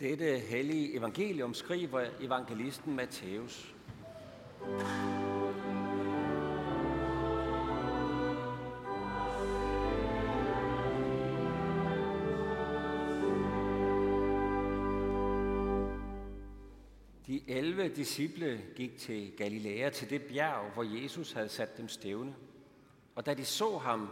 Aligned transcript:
Dette 0.00 0.38
hellige 0.38 0.94
evangelium 0.94 1.54
skriver 1.54 2.06
evangelisten 2.20 2.96
Matthæus. 2.96 3.74
De 17.26 17.40
11 17.48 17.88
disciple 17.88 18.62
gik 18.76 18.96
til 18.96 19.32
Galilea, 19.36 19.90
til 19.90 20.10
det 20.10 20.22
bjerg, 20.22 20.72
hvor 20.74 21.02
Jesus 21.02 21.32
havde 21.32 21.48
sat 21.48 21.78
dem 21.78 21.88
stævne. 21.88 22.34
Og 23.14 23.26
da 23.26 23.34
de 23.34 23.44
så 23.44 23.78
ham, 23.78 24.08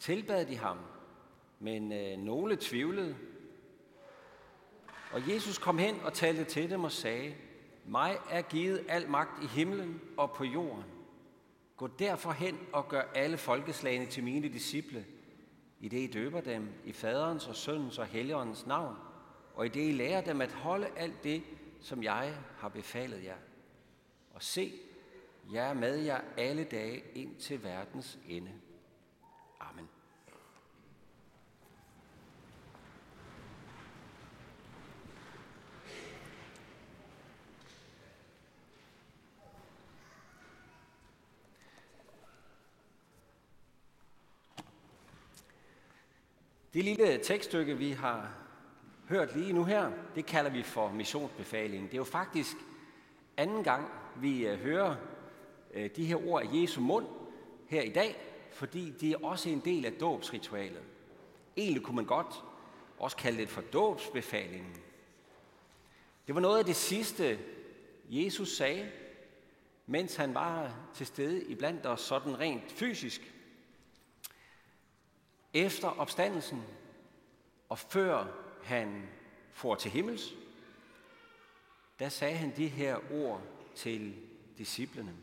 tilbad 0.00 0.46
de 0.46 0.56
ham, 0.56 0.78
men 1.60 1.92
øh, 1.92 2.18
nogle 2.18 2.56
tvivlede. 2.60 3.16
Og 5.12 5.34
Jesus 5.34 5.58
kom 5.58 5.78
hen 5.78 6.00
og 6.00 6.12
talte 6.12 6.44
til 6.44 6.70
dem 6.70 6.84
og 6.84 6.92
sagde, 6.92 7.34
mig 7.86 8.18
er 8.30 8.42
givet 8.42 8.84
al 8.88 9.10
magt 9.10 9.44
i 9.44 9.46
himlen 9.46 10.00
og 10.16 10.30
på 10.30 10.44
jorden. 10.44 10.84
Gå 11.76 11.86
derfor 11.86 12.32
hen 12.32 12.58
og 12.72 12.88
gør 12.88 13.02
alle 13.14 13.36
folkeslagene 13.36 14.06
til 14.06 14.24
mine 14.24 14.48
disciple, 14.48 15.06
i 15.80 15.88
det 15.88 15.98
I 15.98 16.06
døber 16.06 16.40
dem 16.40 16.68
i 16.84 16.92
faderens 16.92 17.46
og 17.46 17.56
søndens 17.56 17.98
og 17.98 18.06
helligåndens 18.06 18.66
navn, 18.66 18.96
og 19.54 19.66
i 19.66 19.68
det 19.68 19.88
I 19.88 19.92
lærer 19.92 20.20
dem 20.20 20.40
at 20.40 20.52
holde 20.52 20.88
alt 20.96 21.24
det, 21.24 21.42
som 21.80 22.02
jeg 22.02 22.34
har 22.58 22.68
befalet 22.68 23.24
jer. 23.24 23.36
Og 24.34 24.42
se, 24.42 24.72
jeg 25.52 25.70
er 25.70 25.74
med 25.74 25.96
jer 25.96 26.20
alle 26.36 26.64
dage 26.64 27.02
ind 27.14 27.36
til 27.36 27.62
verdens 27.62 28.18
ende. 28.28 28.50
Amen. 29.60 29.88
Det 46.74 46.84
lille 46.84 47.18
tekststykke, 47.18 47.78
vi 47.78 47.90
har 47.90 48.30
hørt 49.08 49.36
lige 49.36 49.52
nu 49.52 49.64
her, 49.64 49.92
det 50.14 50.26
kalder 50.26 50.50
vi 50.50 50.62
for 50.62 50.92
missionsbefalingen. 50.92 51.86
Det 51.86 51.94
er 51.94 51.98
jo 51.98 52.04
faktisk 52.04 52.56
anden 53.36 53.64
gang, 53.64 53.88
vi 54.16 54.46
øh, 54.46 54.58
hører 54.58 54.96
øh, 55.74 55.90
de 55.96 56.04
her 56.04 56.28
ord 56.28 56.42
af 56.42 56.48
Jesu 56.52 56.80
mund 56.80 57.06
her 57.68 57.82
i 57.82 57.88
dag, 57.88 58.16
fordi 58.52 58.90
det 59.00 59.12
er 59.12 59.24
også 59.24 59.48
en 59.48 59.60
del 59.64 59.86
af 59.86 59.92
dåbsritualet. 59.92 60.82
Egentlig 61.56 61.82
kunne 61.82 61.96
man 61.96 62.04
godt 62.04 62.44
også 62.98 63.16
kalde 63.16 63.38
det 63.38 63.48
for 63.48 63.60
dåbsbefalingen. 63.60 64.76
Det 66.26 66.34
var 66.34 66.40
noget 66.40 66.58
af 66.58 66.64
det 66.64 66.76
sidste, 66.76 67.38
Jesus 68.10 68.56
sagde, 68.56 68.90
mens 69.86 70.16
han 70.16 70.34
var 70.34 70.74
til 70.94 71.06
stede 71.06 71.44
iblandt 71.44 71.86
os 71.86 72.00
sådan 72.00 72.40
rent 72.40 72.72
fysisk. 72.72 73.34
Efter 75.54 75.88
opstandelsen 75.88 76.62
og 77.68 77.78
før 77.78 78.26
han 78.62 79.08
får 79.52 79.74
til 79.74 79.90
himmels, 79.90 80.34
der 81.98 82.08
sagde 82.08 82.36
han 82.36 82.56
de 82.56 82.68
her 82.68 82.98
ord 83.12 83.42
til 83.74 84.14
disciplene. 84.58 85.16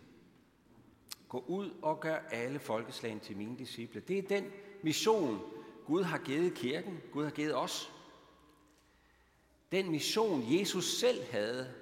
Gå 1.30 1.44
ud 1.48 1.72
og 1.82 2.00
gør 2.00 2.16
alle 2.32 2.60
folkeslagene 2.60 3.20
til 3.22 3.38
mine 3.38 3.58
disciple. 3.58 4.02
Det 4.02 4.18
er 4.18 4.22
den 4.22 4.52
mission, 4.82 5.42
Gud 5.86 6.04
har 6.04 6.18
givet 6.18 6.54
kirken, 6.54 7.02
Gud 7.12 7.24
har 7.24 7.32
givet 7.32 7.56
os. 7.56 7.92
Den 9.72 9.92
mission, 9.92 10.44
Jesus 10.60 10.98
selv 11.00 11.24
havde, 11.32 11.74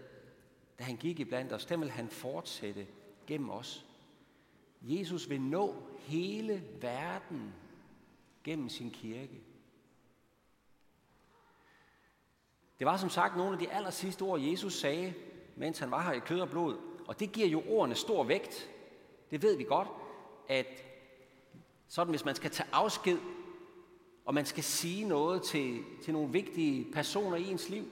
da 0.80 0.84
han 0.84 0.98
gik 0.98 1.20
i 1.20 1.24
blandt 1.24 1.54
os, 1.54 1.66
den 1.66 1.82
vil 1.82 1.90
han 1.90 2.10
fortsætte 2.10 2.88
gennem 3.28 3.50
os. 3.50 3.86
Jesus 4.82 5.30
vil 5.30 5.42
nå 5.42 5.76
hele 6.00 6.64
verden 6.82 7.54
gennem 8.44 8.70
sin 8.70 8.92
kirke. 8.92 9.42
Det 12.80 12.88
var 12.88 12.98
som 12.98 13.10
sagt 13.10 13.38
nogle 13.38 13.54
af 13.54 13.60
de 13.60 13.72
aller 13.72 13.90
sidste 13.90 14.22
ord, 14.22 14.42
Jesus 14.42 14.74
sagde, 14.74 15.14
mens 15.56 15.80
han 15.80 15.92
var 15.92 16.02
her 16.02 16.12
i 16.12 16.20
kød 16.20 16.40
og 16.40 16.50
blod. 16.50 16.78
Og 17.08 17.20
det 17.20 17.32
giver 17.32 17.48
jo 17.48 17.64
ordene 17.68 17.96
stor 17.96 18.24
vægt. 18.24 18.70
Det 19.32 19.42
ved 19.42 19.58
vi 19.58 19.64
godt, 19.64 19.88
at 20.50 20.84
sådan 21.88 22.10
hvis 22.10 22.26
man 22.26 22.36
skal 22.36 22.52
tage 22.52 22.70
afsked, 22.72 23.18
og 24.26 24.34
man 24.34 24.46
skal 24.46 24.64
sige 24.64 25.08
noget 25.08 25.44
til, 25.44 25.84
til 26.04 26.14
nogle 26.14 26.32
vigtige 26.32 26.92
personer 26.94 27.38
i 27.38 27.52
ens 27.52 27.70
liv, 27.70 27.86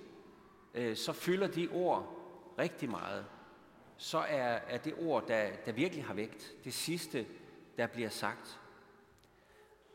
øh, 0.74 0.96
så 0.96 1.14
fylder 1.14 1.48
de 1.48 1.70
ord 1.72 2.18
rigtig 2.60 2.90
meget. 2.90 3.26
Så 3.98 4.18
er, 4.18 4.60
er 4.68 4.78
det 4.78 4.94
ord, 5.00 5.28
der, 5.28 5.50
der 5.66 5.72
virkelig 5.72 6.06
har 6.06 6.14
vægt, 6.14 6.54
det 6.64 6.74
sidste, 6.74 7.28
der 7.78 7.88
bliver 7.88 8.10
sagt. 8.10 8.61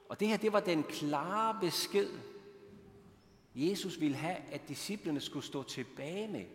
Og 0.08 0.20
det 0.20 0.28
her, 0.28 0.36
det 0.36 0.52
var 0.52 0.60
den 0.60 0.82
klare 0.82 1.60
besked, 1.60 2.08
Jesus 3.54 4.00
ville 4.00 4.16
have, 4.16 4.36
at 4.36 4.68
disciplene 4.68 5.20
skulle 5.20 5.46
stå 5.46 5.62
tilbage 5.62 6.28
med. 6.28 6.46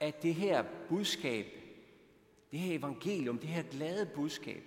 At 0.00 0.22
det 0.22 0.34
her 0.34 0.64
budskab, 0.88 1.46
det 2.50 2.58
her 2.58 2.78
evangelium, 2.78 3.38
det 3.38 3.48
her 3.48 3.62
glade 3.62 4.10
budskab 4.14 4.62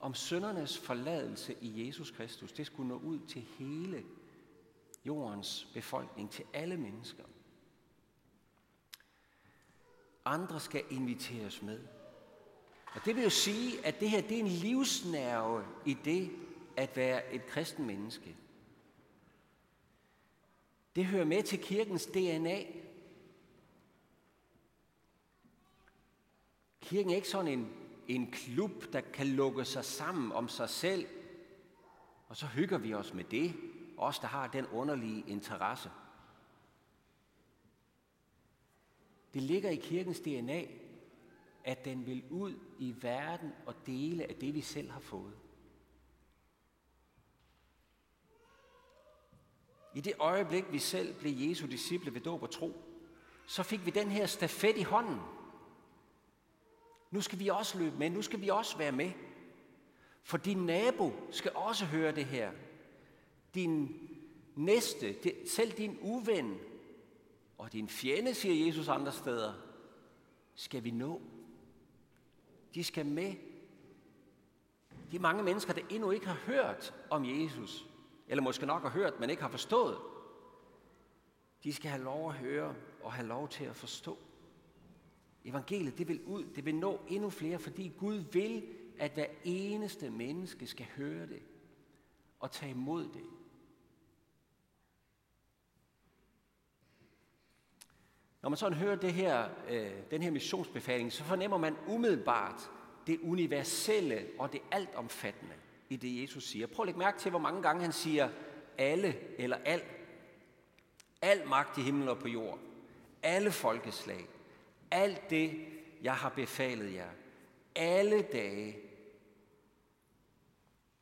om 0.00 0.14
søndernes 0.14 0.78
forladelse 0.78 1.56
i 1.60 1.86
Jesus 1.86 2.10
Kristus, 2.10 2.52
det 2.52 2.66
skulle 2.66 2.88
nå 2.88 2.98
ud 2.98 3.18
til 3.18 3.42
hele 3.58 4.04
jordens 5.04 5.68
befolkning, 5.74 6.30
til 6.30 6.44
alle 6.52 6.76
mennesker. 6.76 7.24
Andre 10.24 10.60
skal 10.60 10.84
inviteres 10.90 11.62
med. 11.62 11.80
Og 12.94 13.04
det 13.04 13.16
vil 13.16 13.24
jo 13.24 13.30
sige, 13.30 13.86
at 13.86 14.00
det 14.00 14.10
her 14.10 14.20
det 14.20 14.36
er 14.36 14.40
en 14.40 14.48
livsnerve 14.48 15.64
i 15.86 15.94
det 15.94 16.30
at 16.76 16.96
være 16.96 17.34
et 17.34 17.46
kristen 17.46 17.86
menneske. 17.86 18.36
Det 20.96 21.06
hører 21.06 21.24
med 21.24 21.42
til 21.42 21.58
kirkens 21.58 22.06
DNA. 22.06 22.62
Kirken 26.80 27.10
er 27.10 27.16
ikke 27.16 27.28
sådan 27.28 27.52
en, 27.58 27.72
en 28.08 28.30
klub, 28.30 28.92
der 28.92 29.00
kan 29.00 29.26
lukke 29.26 29.64
sig 29.64 29.84
sammen 29.84 30.32
om 30.32 30.48
sig 30.48 30.70
selv, 30.70 31.06
og 32.28 32.36
så 32.36 32.46
hygger 32.46 32.78
vi 32.78 32.94
os 32.94 33.14
med 33.14 33.24
det, 33.24 33.54
os 33.96 34.18
der 34.18 34.26
har 34.26 34.46
den 34.46 34.66
underlige 34.66 35.24
interesse. 35.26 35.90
Det 39.34 39.42
ligger 39.42 39.70
i 39.70 39.76
kirkens 39.76 40.20
DNA, 40.20 40.62
at 41.66 41.84
den 41.84 42.06
vil 42.06 42.24
ud 42.30 42.54
i 42.78 42.94
verden 43.00 43.52
og 43.66 43.74
dele 43.86 44.28
af 44.28 44.34
det, 44.34 44.54
vi 44.54 44.60
selv 44.60 44.90
har 44.90 45.00
fået. 45.00 45.34
I 49.94 50.00
det 50.00 50.12
øjeblik, 50.18 50.64
vi 50.72 50.78
selv 50.78 51.14
blev 51.14 51.32
Jesu 51.36 51.66
disciple 51.66 52.14
ved 52.14 52.20
dåb 52.20 52.42
og 52.42 52.50
tro, 52.50 52.72
så 53.46 53.62
fik 53.62 53.86
vi 53.86 53.90
den 53.90 54.08
her 54.08 54.26
stafet 54.26 54.76
i 54.76 54.82
hånden. 54.82 55.20
Nu 57.10 57.20
skal 57.20 57.38
vi 57.38 57.48
også 57.48 57.78
løbe 57.78 57.96
med, 57.96 58.10
nu 58.10 58.22
skal 58.22 58.40
vi 58.40 58.48
også 58.48 58.78
være 58.78 58.92
med. 58.92 59.12
For 60.22 60.36
din 60.36 60.66
nabo 60.66 61.12
skal 61.30 61.52
også 61.54 61.84
høre 61.84 62.14
det 62.14 62.24
her. 62.24 62.52
Din 63.54 64.08
næste, 64.54 65.16
selv 65.48 65.72
din 65.72 65.98
uven 66.00 66.58
og 67.58 67.72
din 67.72 67.88
fjende, 67.88 68.34
siger 68.34 68.66
Jesus 68.66 68.88
andre 68.88 69.12
steder, 69.12 69.52
skal 70.54 70.84
vi 70.84 70.90
nå. 70.90 71.20
De 72.76 72.84
skal 72.84 73.06
med. 73.06 73.34
De 75.12 75.18
mange 75.18 75.42
mennesker, 75.42 75.72
der 75.72 75.82
endnu 75.90 76.10
ikke 76.10 76.26
har 76.26 76.52
hørt 76.52 76.94
om 77.10 77.24
Jesus, 77.24 77.86
eller 78.28 78.42
måske 78.42 78.66
nok 78.66 78.82
har 78.82 78.90
hørt, 78.90 79.20
men 79.20 79.30
ikke 79.30 79.42
har 79.42 79.50
forstået, 79.50 79.98
de 81.64 81.72
skal 81.72 81.90
have 81.90 82.04
lov 82.04 82.28
at 82.28 82.34
høre 82.34 82.74
og 83.02 83.12
have 83.12 83.28
lov 83.28 83.48
til 83.48 83.64
at 83.64 83.76
forstå. 83.76 84.18
Evangeliet, 85.44 85.98
det 85.98 86.08
vil 86.08 86.20
ud, 86.24 86.44
det 86.44 86.64
vil 86.64 86.74
nå 86.74 87.00
endnu 87.08 87.30
flere, 87.30 87.58
fordi 87.58 87.92
Gud 87.98 88.14
vil, 88.32 88.66
at 88.98 89.12
hver 89.12 89.26
eneste 89.44 90.10
menneske 90.10 90.66
skal 90.66 90.86
høre 90.96 91.26
det 91.26 91.42
og 92.40 92.50
tage 92.50 92.70
imod 92.70 93.04
det. 93.04 93.24
Når 98.46 98.50
man 98.50 98.56
sådan 98.56 98.78
hører 98.78 98.96
det 98.96 99.12
her, 99.12 99.48
øh, 99.68 99.90
den 100.10 100.22
her 100.22 100.30
missionsbefaling, 100.30 101.12
så 101.12 101.24
fornemmer 101.24 101.56
man 101.56 101.76
umiddelbart 101.86 102.70
det 103.06 103.20
universelle 103.22 104.26
og 104.38 104.52
det 104.52 104.60
altomfattende 104.70 105.54
i 105.88 105.96
det, 105.96 106.22
Jesus 106.22 106.44
siger. 106.44 106.66
Prøv 106.66 106.82
at 106.82 106.86
lægge 106.86 106.98
mærke 106.98 107.18
til, 107.18 107.30
hvor 107.30 107.38
mange 107.38 107.62
gange 107.62 107.82
han 107.82 107.92
siger 107.92 108.28
alle 108.78 109.16
eller 109.38 109.56
al. 109.64 109.82
Al 111.22 111.48
magt 111.48 111.78
i 111.78 111.80
himlen 111.80 112.08
og 112.08 112.18
på 112.18 112.28
jord. 112.28 112.58
Alle 113.22 113.50
folkeslag. 113.50 114.26
Alt 114.90 115.30
det, 115.30 115.66
jeg 116.02 116.14
har 116.14 116.28
befalet 116.28 116.94
jer. 116.94 117.10
Alle 117.74 118.22
dage. 118.22 118.76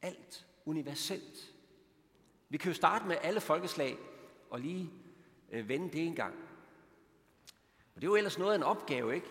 Alt 0.03 0.47
universelt. 0.65 1.53
Vi 2.49 2.57
kan 2.57 2.71
jo 2.71 2.75
starte 2.75 3.07
med 3.07 3.17
alle 3.23 3.41
folkeslag 3.41 3.97
og 4.51 4.61
lige 4.61 4.91
øh, 5.53 5.69
vende 5.69 5.93
det 5.93 6.07
en 6.07 6.15
gang. 6.15 6.44
Og 7.95 8.01
det 8.01 8.07
er 8.07 8.11
jo 8.11 8.17
ellers 8.17 8.39
noget 8.39 8.53
af 8.53 8.57
en 8.57 8.63
opgave, 8.63 9.15
ikke? 9.15 9.27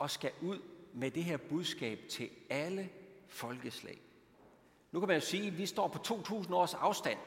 At 0.00 0.10
skal 0.10 0.32
ud 0.42 0.58
med 0.92 1.10
det 1.10 1.24
her 1.24 1.36
budskab 1.36 1.98
til 2.08 2.30
alle 2.50 2.90
folkeslag. 3.28 4.00
Nu 4.92 5.00
kan 5.00 5.08
man 5.08 5.16
jo 5.16 5.20
sige, 5.20 5.46
at 5.46 5.58
vi 5.58 5.66
står 5.66 5.88
på 5.88 6.14
2.000 6.14 6.54
års 6.54 6.74
afstand 6.74 7.18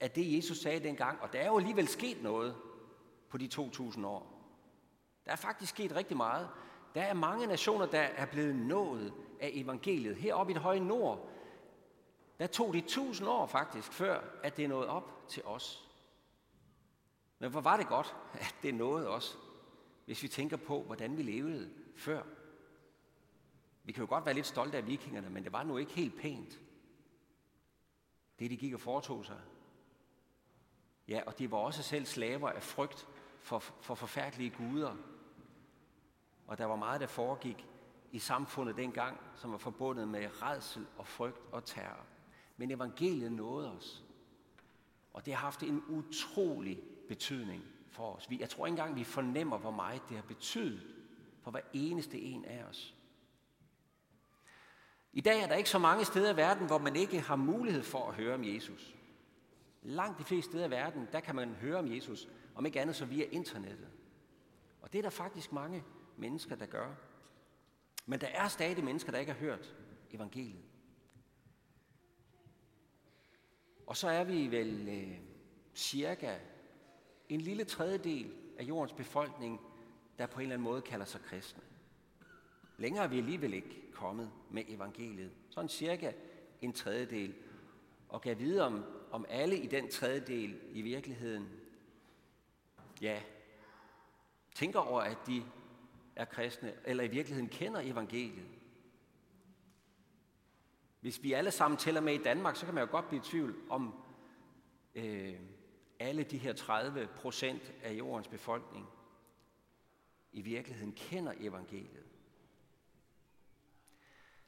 af 0.00 0.10
det, 0.10 0.36
Jesus 0.36 0.58
sagde 0.58 0.80
dengang, 0.80 1.20
og 1.20 1.32
der 1.32 1.38
er 1.38 1.46
jo 1.46 1.58
alligevel 1.58 1.88
sket 1.88 2.22
noget 2.22 2.56
på 3.28 3.38
de 3.38 3.48
2.000 3.54 4.06
år. 4.06 4.32
Der 5.24 5.32
er 5.32 5.36
faktisk 5.36 5.70
sket 5.70 5.96
rigtig 5.96 6.16
meget. 6.16 6.48
Der 6.94 7.02
er 7.02 7.14
mange 7.14 7.46
nationer, 7.46 7.86
der 7.86 8.00
er 8.00 8.26
blevet 8.26 8.56
nået 8.56 9.12
af 9.40 9.50
evangeliet. 9.52 10.16
Heroppe 10.16 10.50
i 10.50 10.54
det 10.54 10.62
høje 10.62 10.80
nord, 10.80 11.28
der 12.38 12.46
tog 12.46 12.72
det 12.72 12.82
1.000 12.82 13.28
år 13.28 13.46
faktisk, 13.46 13.92
før 13.92 14.20
at 14.42 14.56
det 14.56 14.68
nåede 14.68 14.88
op 14.88 15.28
til 15.28 15.42
os. 15.44 15.91
Men 17.42 17.50
hvor 17.50 17.60
var 17.60 17.76
det 17.76 17.88
godt, 17.88 18.16
at 18.32 18.54
det 18.62 18.74
nåede 18.74 19.08
os, 19.08 19.38
hvis 20.04 20.22
vi 20.22 20.28
tænker 20.28 20.56
på, 20.56 20.82
hvordan 20.82 21.16
vi 21.16 21.22
levede 21.22 21.70
før. 21.96 22.22
Vi 23.84 23.92
kan 23.92 24.02
jo 24.02 24.08
godt 24.08 24.26
være 24.26 24.34
lidt 24.34 24.46
stolte 24.46 24.76
af 24.76 24.86
vikingerne, 24.86 25.30
men 25.30 25.44
det 25.44 25.52
var 25.52 25.62
nu 25.62 25.76
ikke 25.76 25.92
helt 25.92 26.20
pænt. 26.20 26.60
Det, 28.38 28.50
de 28.50 28.56
gik 28.56 28.74
og 28.74 28.80
foretog 28.80 29.24
sig. 29.24 29.40
Ja, 31.08 31.22
og 31.26 31.38
de 31.38 31.50
var 31.50 31.58
også 31.58 31.82
selv 31.82 32.06
slaver 32.06 32.50
af 32.50 32.62
frygt 32.62 33.08
for, 33.40 33.58
for 33.58 33.94
forfærdelige 33.94 34.50
guder. 34.50 34.96
Og 36.46 36.58
der 36.58 36.64
var 36.64 36.76
meget, 36.76 37.00
der 37.00 37.06
foregik 37.06 37.66
i 38.12 38.18
samfundet 38.18 38.76
dengang, 38.76 39.20
som 39.36 39.52
var 39.52 39.58
forbundet 39.58 40.08
med 40.08 40.42
redsel 40.42 40.86
og 40.96 41.06
frygt 41.06 41.40
og 41.52 41.64
terror. 41.64 42.06
Men 42.56 42.70
evangeliet 42.70 43.32
nåede 43.32 43.72
os. 43.72 44.04
Og 45.12 45.26
det 45.26 45.34
har 45.34 45.40
haft 45.40 45.62
en 45.62 45.82
utrolig 45.88 46.91
betydning 47.08 47.64
for 47.88 48.14
os. 48.14 48.28
Jeg 48.38 48.50
tror 48.50 48.66
ikke 48.66 48.72
engang, 48.72 48.96
vi 48.96 49.04
fornemmer, 49.04 49.58
hvor 49.58 49.70
meget 49.70 50.02
det 50.08 50.16
har 50.16 50.24
betydet 50.24 50.82
for 51.42 51.50
hver 51.50 51.60
eneste 51.72 52.20
en 52.20 52.44
af 52.44 52.64
os. 52.64 52.94
I 55.12 55.20
dag 55.20 55.42
er 55.42 55.46
der 55.46 55.54
ikke 55.54 55.70
så 55.70 55.78
mange 55.78 56.04
steder 56.04 56.32
i 56.32 56.36
verden, 56.36 56.66
hvor 56.66 56.78
man 56.78 56.96
ikke 56.96 57.20
har 57.20 57.36
mulighed 57.36 57.82
for 57.82 58.08
at 58.08 58.14
høre 58.14 58.34
om 58.34 58.44
Jesus. 58.44 58.94
Langt 59.82 60.18
de 60.18 60.24
fleste 60.24 60.50
steder 60.50 60.66
i 60.66 60.70
verden, 60.70 61.08
der 61.12 61.20
kan 61.20 61.34
man 61.34 61.54
høre 61.54 61.78
om 61.78 61.94
Jesus, 61.94 62.28
om 62.54 62.66
ikke 62.66 62.80
andet 62.80 62.96
så 62.96 63.04
via 63.04 63.24
internettet. 63.24 63.88
Og 64.82 64.92
det 64.92 64.98
er 64.98 65.02
der 65.02 65.10
faktisk 65.10 65.52
mange 65.52 65.84
mennesker, 66.16 66.56
der 66.56 66.66
gør. 66.66 66.94
Men 68.06 68.20
der 68.20 68.26
er 68.26 68.48
stadig 68.48 68.84
mennesker, 68.84 69.12
der 69.12 69.18
ikke 69.18 69.32
har 69.32 69.40
hørt 69.40 69.74
evangeliet. 70.10 70.62
Og 73.86 73.96
så 73.96 74.08
er 74.08 74.24
vi 74.24 74.50
vel 74.50 74.88
øh, 74.88 75.18
cirka 75.74 76.38
en 77.28 77.40
lille 77.40 77.64
tredjedel 77.64 78.32
af 78.58 78.64
jordens 78.64 78.92
befolkning, 78.92 79.60
der 80.18 80.26
på 80.26 80.40
en 80.40 80.42
eller 80.42 80.54
anden 80.54 80.64
måde 80.64 80.82
kalder 80.82 81.06
sig 81.06 81.20
kristne. 81.20 81.62
Længere 82.76 83.04
er 83.04 83.08
vi 83.08 83.18
alligevel 83.18 83.54
ikke 83.54 83.92
kommet 83.92 84.30
med 84.50 84.62
evangeliet. 84.68 85.30
Sådan 85.50 85.68
cirka 85.68 86.12
en 86.60 86.72
tredjedel. 86.72 87.34
Og 88.08 88.22
kan 88.22 88.38
vide, 88.38 88.66
om, 88.66 88.84
om 89.10 89.26
alle 89.28 89.56
i 89.56 89.66
den 89.66 89.90
tredjedel 89.90 90.60
i 90.72 90.82
virkeligheden, 90.82 91.48
ja, 93.00 93.22
tænker 94.54 94.78
over, 94.78 95.00
at 95.00 95.18
de 95.26 95.42
er 96.16 96.24
kristne, 96.24 96.74
eller 96.84 97.04
i 97.04 97.08
virkeligheden 97.08 97.48
kender 97.48 97.80
evangeliet. 97.80 98.46
Hvis 101.00 101.22
vi 101.22 101.32
alle 101.32 101.50
sammen 101.50 101.78
tæller 101.78 102.00
med 102.00 102.14
i 102.14 102.22
Danmark, 102.22 102.56
så 102.56 102.64
kan 102.64 102.74
man 102.74 102.84
jo 102.84 102.90
godt 102.90 103.08
blive 103.08 103.20
i 103.20 103.24
tvivl 103.24 103.54
om 103.70 103.94
øh, 104.94 105.34
alle 106.02 106.22
de 106.22 106.38
her 106.38 106.52
30 106.52 107.08
procent 107.16 107.72
af 107.82 107.92
jordens 107.92 108.28
befolkning 108.28 108.86
i 110.32 110.40
virkeligheden 110.40 110.92
kender 110.92 111.32
evangeliet. 111.36 112.06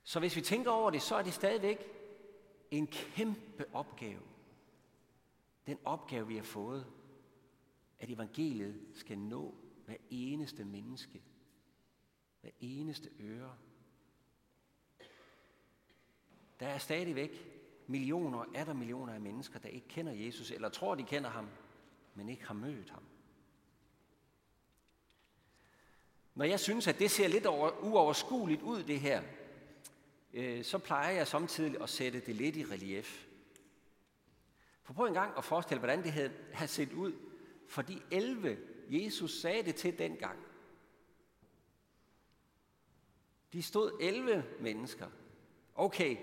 Så 0.03 0.19
hvis 0.21 0.37
vi 0.37 0.41
tænker 0.41 0.71
over 0.71 0.91
det, 0.91 1.03
så 1.03 1.15
er 1.15 1.23
det 1.23 1.33
stadigvæk 1.33 1.79
en 2.71 2.87
kæmpe 2.87 3.67
opgave. 3.73 4.23
Den 5.67 5.79
opgave, 5.85 6.27
vi 6.27 6.37
har 6.37 6.43
fået, 6.43 6.87
at 7.99 8.11
evangeliet 8.11 8.81
skal 8.95 9.19
nå 9.19 9.55
hver 9.85 9.97
eneste 10.11 10.65
menneske, 10.65 11.23
hver 12.41 12.51
eneste 12.61 13.11
øre. 13.21 13.57
Der 16.61 16.67
er 16.67 16.79
stadigvæk 16.79 17.54
millioner 17.87 18.45
er 18.55 18.65
der 18.65 18.73
millioner 18.73 19.13
af 19.13 19.21
mennesker, 19.21 19.59
der 19.59 19.69
ikke 19.69 19.89
kender 19.89 20.13
Jesus, 20.13 20.51
eller 20.51 20.69
tror, 20.69 20.95
de 20.95 21.03
kender 21.03 21.31
ham, 21.31 21.49
men 22.15 22.29
ikke 22.29 22.47
har 22.47 22.55
mødt 22.55 22.91
ham. 22.91 23.03
Når 26.35 26.45
jeg 26.45 26.61
synes, 26.61 26.87
at 26.87 26.99
det 26.99 27.11
ser 27.11 27.29
lidt 27.29 27.47
over, 27.47 27.71
uoverskueligt 27.71 28.63
ud, 28.63 28.83
det 28.83 29.01
her, 29.01 29.23
øh, 30.33 30.65
så 30.65 30.79
plejer 30.79 31.11
jeg 31.11 31.27
samtidig 31.27 31.83
at 31.83 31.89
sætte 31.89 32.21
det 32.21 32.35
lidt 32.37 32.57
i 32.57 32.65
relief. 32.65 33.27
For 34.83 34.95
prøv 34.95 35.07
en 35.07 35.15
gang 35.15 35.39
at 35.39 35.45
forestille, 35.45 35.79
hvordan 35.79 36.03
det 36.03 36.13
havde, 36.13 36.33
havde 36.53 36.71
set 36.71 36.93
ud 36.93 37.13
for 37.69 37.83
de 37.83 38.01
11, 38.11 38.59
Jesus 38.89 39.41
sagde 39.41 39.63
det 39.63 39.75
til 39.75 39.99
dengang. 39.99 40.39
De 43.53 43.63
stod 43.63 43.99
11 44.01 44.45
mennesker. 44.61 45.07
Okay, 45.75 46.17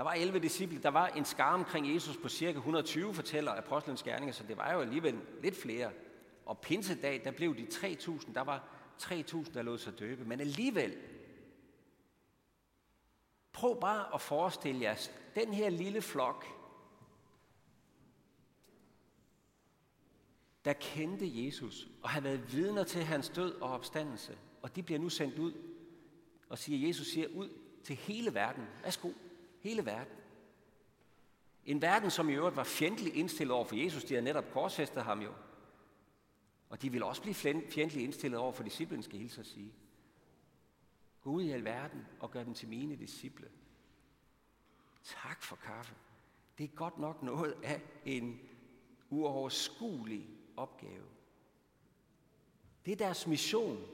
der 0.00 0.04
var 0.04 0.12
11 0.12 0.38
disciple, 0.38 0.82
der 0.82 0.88
var 0.88 1.06
en 1.06 1.24
skar 1.24 1.54
omkring 1.54 1.94
Jesus 1.94 2.16
på 2.16 2.28
cirka 2.28 2.58
120, 2.58 3.14
fortæller 3.14 3.52
apostlenes 3.52 4.02
gerninger, 4.02 4.32
så 4.32 4.44
det 4.48 4.56
var 4.56 4.72
jo 4.72 4.80
alligevel 4.80 5.20
lidt 5.42 5.56
flere. 5.56 5.92
Og 6.46 6.58
pinsedag, 6.58 7.20
der 7.24 7.30
blev 7.30 7.56
de 7.56 7.62
3.000, 7.62 8.32
der 8.34 8.40
var 8.40 8.68
3.000, 9.02 9.54
der 9.54 9.62
lod 9.62 9.78
sig 9.78 9.98
døbe. 9.98 10.24
Men 10.24 10.40
alligevel, 10.40 10.96
prøv 13.52 13.80
bare 13.80 14.14
at 14.14 14.20
forestille 14.20 14.82
jer, 14.82 15.08
den 15.34 15.54
her 15.54 15.70
lille 15.70 16.02
flok, 16.02 16.46
der 20.64 20.72
kendte 20.72 21.44
Jesus 21.44 21.88
og 22.02 22.10
havde 22.10 22.24
været 22.24 22.52
vidner 22.52 22.84
til 22.84 23.04
hans 23.04 23.28
død 23.28 23.54
og 23.54 23.70
opstandelse, 23.70 24.38
og 24.62 24.76
de 24.76 24.82
bliver 24.82 24.98
nu 24.98 25.08
sendt 25.08 25.38
ud 25.38 25.52
og 26.48 26.58
siger, 26.58 26.86
Jesus 26.86 27.06
siger 27.06 27.28
ud 27.28 27.48
til 27.84 27.96
hele 27.96 28.34
verden. 28.34 28.66
Værsgo, 28.82 29.10
hele 29.60 29.86
verden. 29.86 30.16
En 31.64 31.82
verden, 31.82 32.10
som 32.10 32.28
i 32.28 32.32
øvrigt 32.32 32.56
var 32.56 32.64
fjendtlig 32.64 33.16
indstillet 33.16 33.54
over 33.54 33.64
for 33.64 33.76
Jesus, 33.76 34.04
de 34.04 34.14
havde 34.14 34.24
netop 34.24 34.50
korsfæstet 34.52 35.02
ham 35.02 35.20
jo. 35.20 35.32
Og 36.70 36.82
de 36.82 36.90
ville 36.90 37.06
også 37.06 37.22
blive 37.22 37.34
fjendtligt 37.34 37.96
indstillet 37.96 38.38
over 38.40 38.52
for 38.52 38.62
disciplen, 38.62 39.02
skal 39.02 39.18
hilse 39.18 39.40
at 39.40 39.46
sige. 39.46 39.72
Gå 41.20 41.30
ud 41.30 41.42
i 41.42 41.50
alverden 41.50 42.06
og 42.20 42.30
gør 42.30 42.44
dem 42.44 42.54
til 42.54 42.68
mine 42.68 42.96
disciple. 42.96 43.48
Tak 45.04 45.42
for 45.42 45.56
kaffe. 45.56 45.94
Det 46.58 46.64
er 46.64 46.74
godt 46.74 46.98
nok 46.98 47.22
noget 47.22 47.54
af 47.62 47.80
en 48.04 48.40
uoverskuelig 49.10 50.26
opgave. 50.56 51.06
Det 52.84 52.92
er 52.92 52.96
deres 52.96 53.26
mission. 53.26 53.86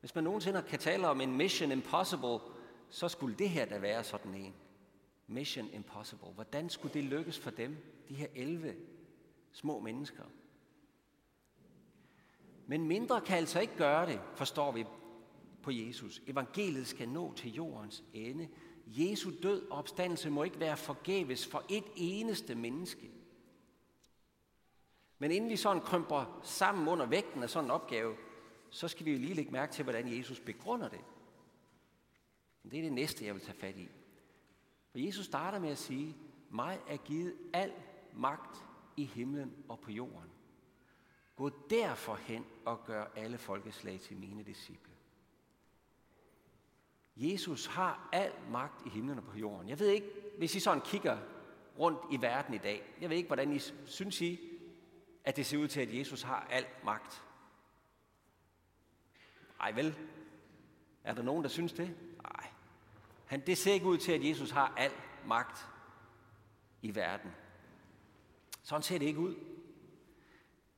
Hvis 0.00 0.14
man 0.14 0.24
nogensinde 0.24 0.62
kan 0.62 0.78
tale 0.78 1.08
om 1.08 1.20
en 1.20 1.36
mission 1.36 1.72
impossible, 1.72 2.38
så 2.90 3.08
skulle 3.08 3.36
det 3.36 3.50
her 3.50 3.64
da 3.64 3.78
være 3.78 4.04
sådan 4.04 4.34
en. 4.34 4.54
Mission 5.26 5.70
impossible. 5.72 6.28
Hvordan 6.28 6.70
skulle 6.70 6.94
det 6.94 7.04
lykkes 7.04 7.38
for 7.38 7.50
dem, 7.50 7.76
de 8.08 8.14
her 8.14 8.26
11 8.34 8.74
små 9.52 9.80
mennesker? 9.80 10.24
Men 12.66 12.88
mindre 12.88 13.20
kan 13.20 13.36
altså 13.36 13.60
ikke 13.60 13.76
gøre 13.76 14.06
det, 14.06 14.20
forstår 14.34 14.72
vi 14.72 14.84
på 15.62 15.70
Jesus. 15.70 16.22
Evangeliet 16.26 16.86
skal 16.86 17.08
nå 17.08 17.32
til 17.34 17.54
jordens 17.54 18.04
ende. 18.14 18.48
Jesu 18.86 19.30
død 19.42 19.70
og 19.70 19.78
opstandelse 19.78 20.30
må 20.30 20.42
ikke 20.42 20.60
være 20.60 20.76
forgæves 20.76 21.46
for 21.46 21.64
et 21.68 21.84
eneste 21.96 22.54
menneske. 22.54 23.10
Men 25.18 25.30
inden 25.30 25.50
vi 25.50 25.56
sådan 25.56 25.82
krymper 25.82 26.40
sammen 26.42 26.88
under 26.88 27.06
vægten 27.06 27.42
af 27.42 27.50
sådan 27.50 27.64
en 27.64 27.70
opgave, 27.70 28.16
så 28.70 28.88
skal 28.88 29.06
vi 29.06 29.12
jo 29.12 29.18
lige 29.18 29.34
lægge 29.34 29.52
mærke 29.52 29.72
til, 29.72 29.82
hvordan 29.82 30.18
Jesus 30.18 30.40
begrunder 30.40 30.88
det. 30.88 31.00
Det 32.62 32.78
er 32.78 32.82
det 32.82 32.92
næste, 32.92 33.26
jeg 33.26 33.34
vil 33.34 33.42
tage 33.42 33.58
fat 33.58 33.76
i. 33.76 33.88
For 34.90 34.98
Jesus 34.98 35.26
starter 35.26 35.58
med 35.58 35.70
at 35.70 35.78
sige, 35.78 36.16
mig 36.50 36.80
er 36.88 36.96
givet 36.96 37.34
al 37.52 37.72
magt 38.14 38.64
i 38.96 39.04
himlen 39.04 39.64
og 39.68 39.80
på 39.80 39.90
jorden. 39.90 40.30
Gå 41.36 41.50
derfor 41.70 42.14
hen 42.14 42.46
og 42.64 42.84
gør 42.84 43.04
alle 43.16 43.38
folkeslag 43.38 44.00
til 44.00 44.16
mine 44.16 44.42
disciple. 44.42 44.92
Jesus 47.16 47.66
har 47.66 48.08
al 48.12 48.32
magt 48.50 48.86
i 48.86 48.88
himlen 48.88 49.18
og 49.18 49.24
på 49.24 49.38
jorden. 49.38 49.68
Jeg 49.68 49.78
ved 49.78 49.88
ikke, 49.88 50.06
hvis 50.38 50.54
I 50.54 50.60
sådan 50.60 50.82
kigger 50.82 51.18
rundt 51.78 51.98
i 52.10 52.22
verden 52.22 52.54
i 52.54 52.58
dag, 52.58 52.82
jeg 53.00 53.10
ved 53.10 53.16
ikke, 53.16 53.26
hvordan 53.26 53.52
I 53.52 53.58
synes 53.86 54.20
I, 54.20 54.40
at 55.24 55.36
det 55.36 55.46
ser 55.46 55.58
ud 55.58 55.68
til, 55.68 55.80
at 55.80 55.94
Jesus 55.98 56.22
har 56.22 56.46
al 56.50 56.66
magt. 56.84 57.22
Ej 59.60 59.72
vel, 59.72 59.94
er 61.04 61.14
der 61.14 61.22
nogen, 61.22 61.42
der 61.42 61.48
synes 61.48 61.72
det? 61.72 61.96
Han, 63.30 63.40
det 63.40 63.58
ser 63.58 63.72
ikke 63.72 63.86
ud 63.86 63.98
til, 63.98 64.12
at 64.12 64.24
Jesus 64.24 64.50
har 64.50 64.74
al 64.76 64.92
magt. 65.26 65.66
i 66.82 66.94
verden. 66.94 67.34
Sådan 68.62 68.82
ser 68.82 68.98
det 68.98 69.06
ikke 69.06 69.20
ud. 69.20 69.34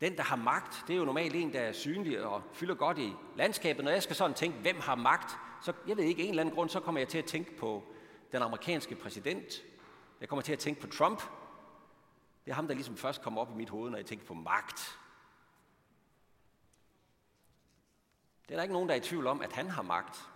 Den, 0.01 0.17
der 0.17 0.23
har 0.23 0.37
magt, 0.37 0.85
det 0.87 0.95
er 0.95 0.99
jo 0.99 1.05
normalt 1.05 1.35
en, 1.35 1.53
der 1.53 1.61
er 1.61 1.73
synlig 1.73 2.25
og 2.25 2.43
fylder 2.53 2.75
godt 2.75 2.99
i 2.99 3.13
landskabet. 3.37 3.85
Når 3.85 3.91
jeg 3.91 4.03
skal 4.03 4.17
sådan 4.17 4.35
tænke, 4.35 4.59
hvem 4.59 4.81
har 4.81 4.95
magt, 4.95 5.37
så 5.63 5.73
jeg 5.87 5.97
ved 5.97 6.05
ikke, 6.05 6.23
en 6.23 6.29
eller 6.29 6.43
anden 6.43 6.55
grund, 6.55 6.71
så 6.71 6.81
kommer 6.81 7.01
jeg 7.01 7.09
til 7.09 7.19
at 7.19 7.25
tænke 7.25 7.57
på 7.57 7.85
den 8.33 8.43
amerikanske 8.43 8.95
præsident. 8.95 9.63
Jeg 10.21 10.29
kommer 10.29 10.43
til 10.43 10.53
at 10.53 10.59
tænke 10.59 10.81
på 10.81 10.87
Trump. 10.87 11.23
Det 12.45 12.51
er 12.51 12.55
ham, 12.55 12.67
der 12.67 12.75
ligesom 12.75 12.97
først 12.97 13.23
kommer 13.23 13.41
op 13.41 13.51
i 13.51 13.55
mit 13.55 13.69
hoved, 13.69 13.91
når 13.91 13.99
jeg 13.99 14.07
tænker 14.07 14.27
på 14.27 14.35
magt. 14.35 14.99
Det 18.43 18.51
er 18.51 18.57
der 18.57 18.63
ikke 18.63 18.75
nogen, 18.75 18.89
der 18.89 18.95
er 18.95 18.99
i 18.99 19.05
tvivl 19.05 19.27
om, 19.27 19.41
at 19.41 19.53
han 19.53 19.69
har 19.69 19.83
magt. 19.83 20.32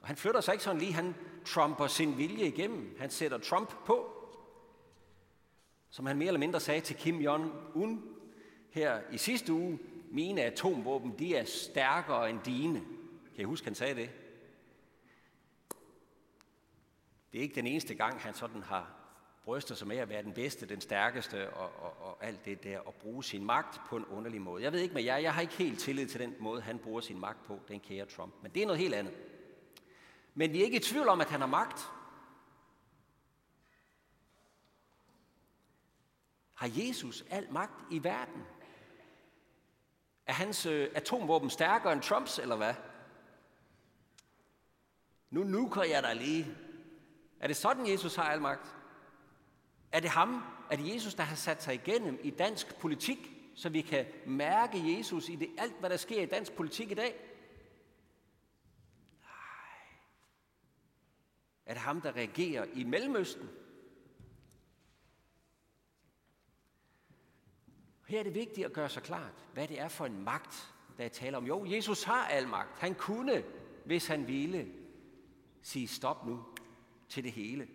Og 0.00 0.06
han 0.06 0.16
flytter 0.16 0.40
sig 0.40 0.52
ikke 0.52 0.64
sådan 0.64 0.80
lige, 0.80 0.92
han 0.92 1.14
trumper 1.44 1.86
sin 1.86 2.18
vilje 2.18 2.46
igennem. 2.46 2.96
Han 2.98 3.10
sætter 3.10 3.38
Trump 3.38 3.74
på. 3.86 4.14
Som 5.90 6.06
han 6.06 6.18
mere 6.18 6.26
eller 6.26 6.40
mindre 6.40 6.60
sagde 6.60 6.80
til 6.80 6.96
Kim 6.96 7.18
Jong-un 7.20 8.00
her 8.70 9.00
i 9.12 9.18
sidste 9.18 9.52
uge, 9.52 9.78
mine 10.10 10.42
atomvåben, 10.42 11.18
de 11.18 11.36
er 11.36 11.44
stærkere 11.44 12.30
end 12.30 12.38
dine. 12.44 12.80
Kan 13.34 13.40
I 13.40 13.44
huske, 13.44 13.64
han 13.64 13.74
sagde 13.74 13.94
det? 13.94 14.10
Det 17.32 17.38
er 17.38 17.42
ikke 17.42 17.54
den 17.54 17.66
eneste 17.66 17.94
gang, 17.94 18.20
han 18.20 18.34
sådan 18.34 18.62
har 18.62 18.98
bryster 19.48 19.74
sig 19.74 19.88
med 19.88 19.96
at 19.96 20.08
være 20.08 20.22
den 20.22 20.32
bedste, 20.32 20.66
den 20.66 20.80
stærkeste 20.80 21.50
og, 21.50 21.70
og, 21.78 22.06
og 22.06 22.24
alt 22.26 22.44
det 22.44 22.64
der, 22.64 22.78
og 22.78 22.94
bruge 22.94 23.24
sin 23.24 23.44
magt 23.44 23.80
på 23.88 23.96
en 23.96 24.04
underlig 24.04 24.40
måde. 24.40 24.62
Jeg 24.62 24.72
ved 24.72 24.80
ikke 24.80 24.94
med 24.94 25.02
jer, 25.02 25.16
jeg 25.16 25.34
har 25.34 25.40
ikke 25.40 25.54
helt 25.54 25.80
tillid 25.80 26.06
til 26.06 26.20
den 26.20 26.34
måde, 26.40 26.60
han 26.60 26.78
bruger 26.78 27.00
sin 27.00 27.20
magt 27.20 27.44
på, 27.44 27.58
den 27.68 27.80
kære 27.80 28.06
Trump. 28.06 28.34
Men 28.42 28.50
det 28.54 28.62
er 28.62 28.66
noget 28.66 28.80
helt 28.80 28.94
andet. 28.94 29.14
Men 30.34 30.52
vi 30.52 30.60
er 30.60 30.64
ikke 30.64 30.76
i 30.76 30.82
tvivl 30.82 31.08
om, 31.08 31.20
at 31.20 31.30
han 31.30 31.40
har 31.40 31.48
magt. 31.48 31.90
Har 36.54 36.70
Jesus 36.72 37.24
al 37.30 37.52
magt 37.52 37.84
i 37.90 38.04
verden? 38.04 38.44
Er 40.26 40.32
hans 40.32 40.66
øh, 40.66 40.90
atomvåben 40.94 41.50
stærkere 41.50 41.92
end 41.92 42.02
Trumps, 42.02 42.38
eller 42.38 42.56
hvad? 42.56 42.74
Nu 45.30 45.44
nuker 45.44 45.82
jeg 45.82 46.02
dig 46.02 46.16
lige. 46.16 46.56
Er 47.40 47.46
det 47.46 47.56
sådan, 47.56 47.90
Jesus 47.90 48.14
har 48.14 48.24
al 48.24 48.40
magt? 48.40 48.76
Er 49.92 50.00
det 50.00 50.10
ham, 50.10 50.44
er 50.70 50.76
det 50.76 50.94
Jesus, 50.94 51.14
der 51.14 51.22
har 51.22 51.36
sat 51.36 51.62
sig 51.62 51.74
igennem 51.74 52.18
i 52.22 52.30
dansk 52.30 52.78
politik, 52.78 53.30
så 53.56 53.68
vi 53.68 53.80
kan 53.80 54.06
mærke 54.26 54.96
Jesus 54.98 55.28
i 55.28 55.36
det, 55.36 55.48
alt, 55.58 55.80
hvad 55.80 55.90
der 55.90 55.96
sker 55.96 56.22
i 56.22 56.26
dansk 56.26 56.52
politik 56.52 56.90
i 56.90 56.94
dag? 56.94 57.27
Er 61.68 61.78
ham, 61.78 62.00
der 62.00 62.16
reagerer 62.16 62.64
i 62.74 62.84
Mellemøsten? 62.84 63.48
Her 68.06 68.18
er 68.18 68.22
det 68.22 68.34
vigtigt 68.34 68.66
at 68.66 68.72
gøre 68.72 68.88
sig 68.88 69.02
klart, 69.02 69.48
hvad 69.52 69.68
det 69.68 69.80
er 69.80 69.88
for 69.88 70.06
en 70.06 70.24
magt, 70.24 70.74
der 70.96 71.04
er 71.04 71.08
tale 71.08 71.36
om. 71.36 71.46
Jo, 71.46 71.64
Jesus 71.64 72.02
har 72.02 72.26
al 72.26 72.48
magt. 72.48 72.78
Han 72.78 72.94
kunne, 72.94 73.44
hvis 73.84 74.06
han 74.06 74.26
ville, 74.26 74.74
sige 75.62 75.88
stop 75.88 76.26
nu 76.26 76.44
til 77.08 77.24
det 77.24 77.32
hele. 77.32 77.68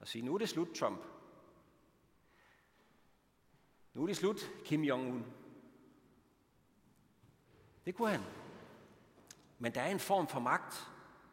Og 0.00 0.08
sige, 0.08 0.24
nu 0.24 0.34
er 0.34 0.38
det 0.38 0.48
slut, 0.48 0.68
Trump. 0.74 1.04
Nu 3.94 4.02
er 4.02 4.06
det 4.06 4.16
slut, 4.16 4.50
Kim 4.64 4.82
Jong-un. 4.82 5.22
Det 7.84 7.94
kunne 7.94 8.10
han. 8.10 8.22
Men 9.58 9.74
der 9.74 9.80
er 9.80 9.90
en 9.90 10.00
form 10.00 10.28
for 10.28 10.40
magt, 10.40 10.90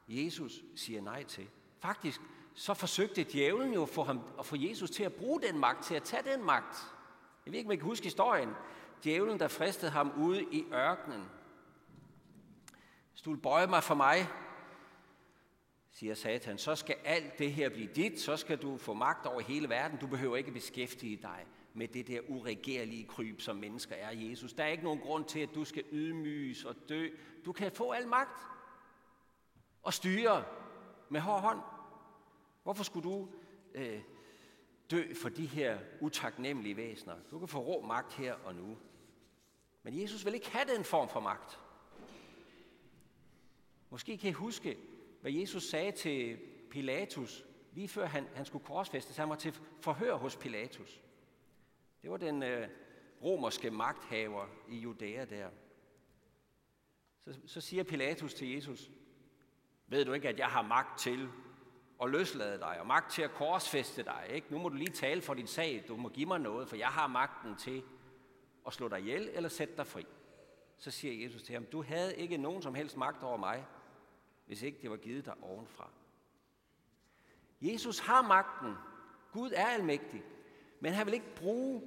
Jesus 0.08 0.64
siger 0.76 1.02
nej 1.02 1.24
til. 1.24 1.50
Faktisk 1.80 2.22
så 2.54 2.74
forsøgte 2.74 3.24
djævlen 3.24 3.74
jo 3.74 3.84
at 3.84 3.90
få, 3.90 4.04
ham, 4.04 4.22
at 4.40 4.46
få 4.46 4.56
Jesus 4.60 4.90
til 4.90 5.04
at 5.04 5.14
bruge 5.14 5.42
den 5.42 5.60
magt, 5.60 5.84
til 5.84 5.96
at 5.96 6.04
tage 6.04 6.34
den 6.34 6.46
magt. 6.46 6.94
Jeg 7.46 7.52
ved 7.52 7.58
ikke, 7.58 7.68
om 7.68 7.72
I 7.72 7.76
kan 7.76 7.86
huske 7.86 8.04
historien. 8.04 8.50
Djævlen, 9.04 9.40
der 9.40 9.48
fristede 9.48 9.92
ham 9.92 10.12
ude 10.18 10.44
i 10.44 10.66
ørkenen. 10.74 11.24
Hvis 13.12 13.22
du 13.22 13.30
vil 13.32 13.40
bøje 13.42 13.68
mig 13.68 13.84
for 13.84 13.96
mig, 13.96 14.28
siger 15.92 16.16
Satan, 16.16 16.58
så 16.58 16.76
skal 16.76 16.96
alt 17.06 17.40
det 17.40 17.54
her 17.54 17.70
blive 17.70 17.90
dit, 17.96 18.22
så 18.22 18.38
skal 18.38 18.58
du 18.58 18.78
få 18.78 18.94
magt 18.94 19.26
over 19.26 19.42
hele 19.42 19.70
verden. 19.70 19.98
Du 19.98 20.08
behøver 20.08 20.38
ikke 20.38 20.52
beskæftige 20.52 21.18
dig 21.22 21.46
med 21.74 21.88
det 21.88 22.08
der 22.08 22.20
uregerlige 22.28 23.08
kryb, 23.08 23.42
som 23.42 23.56
mennesker 23.56 23.96
er, 23.96 24.12
Jesus. 24.12 24.54
Der 24.54 24.64
er 24.64 24.68
ikke 24.68 24.84
nogen 24.84 25.00
grund 25.00 25.26
til, 25.26 25.40
at 25.40 25.50
du 25.56 25.66
skal 25.66 25.84
ydmyges 25.92 26.66
og 26.66 26.76
dø. 26.90 27.10
Du 27.46 27.52
kan 27.52 27.72
få 27.72 27.92
al 27.92 28.08
magt 28.08 28.40
og 29.84 29.94
styre 29.94 30.44
med 31.10 31.22
hård 31.22 31.42
hånd. 31.42 31.60
Hvorfor 32.64 32.84
skulle 32.84 33.10
du 33.10 33.30
øh, 33.74 34.02
dø 34.92 35.14
for 35.14 35.30
de 35.30 35.46
her 35.46 35.80
utaknemmelige 36.02 36.78
væsener? 36.78 37.16
Du 37.32 37.40
kan 37.40 37.48
få 37.48 37.60
rå 37.60 37.82
magt 37.82 38.14
her 38.14 38.34
og 38.34 38.56
nu. 38.56 38.78
Men 39.84 40.02
Jesus 40.02 40.26
vil 40.26 40.34
ikke 40.34 40.50
have 40.50 40.76
den 40.76 40.84
form 40.84 41.10
for 41.10 41.20
magt. 41.20 41.60
Måske 43.90 44.18
kan 44.18 44.30
I 44.30 44.34
huske, 44.34 44.78
hvad 45.22 45.32
Jesus 45.32 45.64
sagde 45.64 45.92
til 45.92 46.40
Pilatus, 46.72 47.46
lige 47.74 47.88
før 47.88 48.06
han, 48.06 48.28
han 48.36 48.46
skulle 48.46 48.66
korsfæstes. 48.66 49.18
Han 49.18 49.30
var 49.30 49.36
til 49.36 49.54
forhør 49.82 50.16
hos 50.16 50.36
Pilatus. 50.36 51.02
Det 52.02 52.12
var 52.12 52.18
den 52.18 52.44
øh, 52.44 52.70
romerske 53.24 53.72
magthaver 53.72 54.48
i 54.70 54.78
Judæa 54.78 55.26
der. 55.26 55.50
Så, 57.26 57.40
så 57.46 57.62
siger 57.62 57.84
Pilatus 57.84 58.34
til 58.34 58.54
Jesus, 58.54 58.92
ved 59.88 60.06
du 60.06 60.14
ikke, 60.14 60.30
at 60.30 60.40
jeg 60.40 60.48
har 60.48 60.62
magt 60.62 61.00
til 61.00 61.30
at 62.04 62.10
løslade 62.10 62.60
dig, 62.60 62.80
og 62.80 62.88
magt 62.88 63.12
til 63.12 63.22
at 63.22 63.34
korsfeste 63.34 64.04
dig, 64.04 64.26
ikke? 64.30 64.48
Nu 64.50 64.60
må 64.60 64.70
du 64.70 64.76
lige 64.76 64.92
tale 64.92 65.22
for 65.22 65.34
din 65.34 65.48
sag, 65.48 65.86
du 65.88 65.96
må 65.96 66.10
give 66.10 66.26
mig 66.26 66.40
noget, 66.40 66.70
for 66.70 66.76
jeg 66.76 66.88
har 66.88 67.08
magten 67.08 67.56
til 67.56 67.84
at 68.68 68.74
slå 68.74 68.88
dig 68.88 69.00
ihjel 69.00 69.30
eller 69.34 69.50
sætte 69.50 69.78
dig 69.78 69.88
fri. 69.88 70.06
Så 70.78 70.92
siger 70.92 71.24
Jesus 71.24 71.44
til 71.44 71.54
ham, 71.54 71.66
du 71.66 71.84
havde 71.84 72.16
ikke 72.16 72.38
nogen 72.38 72.62
som 72.62 72.76
helst 72.76 72.98
magt 72.98 73.24
over 73.24 73.38
mig, 73.38 73.66
hvis 74.46 74.62
ikke 74.62 74.82
det 74.82 74.90
var 74.90 74.98
givet 74.98 75.26
dig 75.26 75.34
ovenfra. 75.42 75.90
Jesus 77.62 78.00
har 78.00 78.22
magten. 78.22 78.74
Gud 79.32 79.52
er 79.56 79.66
almægtig. 79.66 80.24
Men 80.80 80.94
han 80.94 81.06
vil 81.06 81.14
ikke 81.14 81.36
bruge 81.36 81.82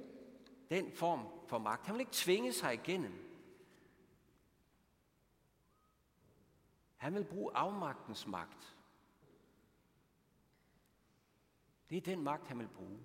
den 0.69 0.91
form 0.91 1.27
for 1.47 1.57
magt. 1.57 1.85
Han 1.85 1.95
vil 1.95 1.99
ikke 1.99 2.11
tvinge 2.11 2.53
sig 2.53 2.73
igennem. 2.73 3.30
Han 7.01 7.15
vil 7.15 7.23
bruge 7.23 7.51
afmagtens 7.55 8.27
magt. 8.27 8.75
Det 11.89 11.97
er 11.97 12.01
den 12.01 12.23
magt, 12.23 12.47
han 12.47 12.59
vil 12.59 12.67
bruge. 12.67 12.99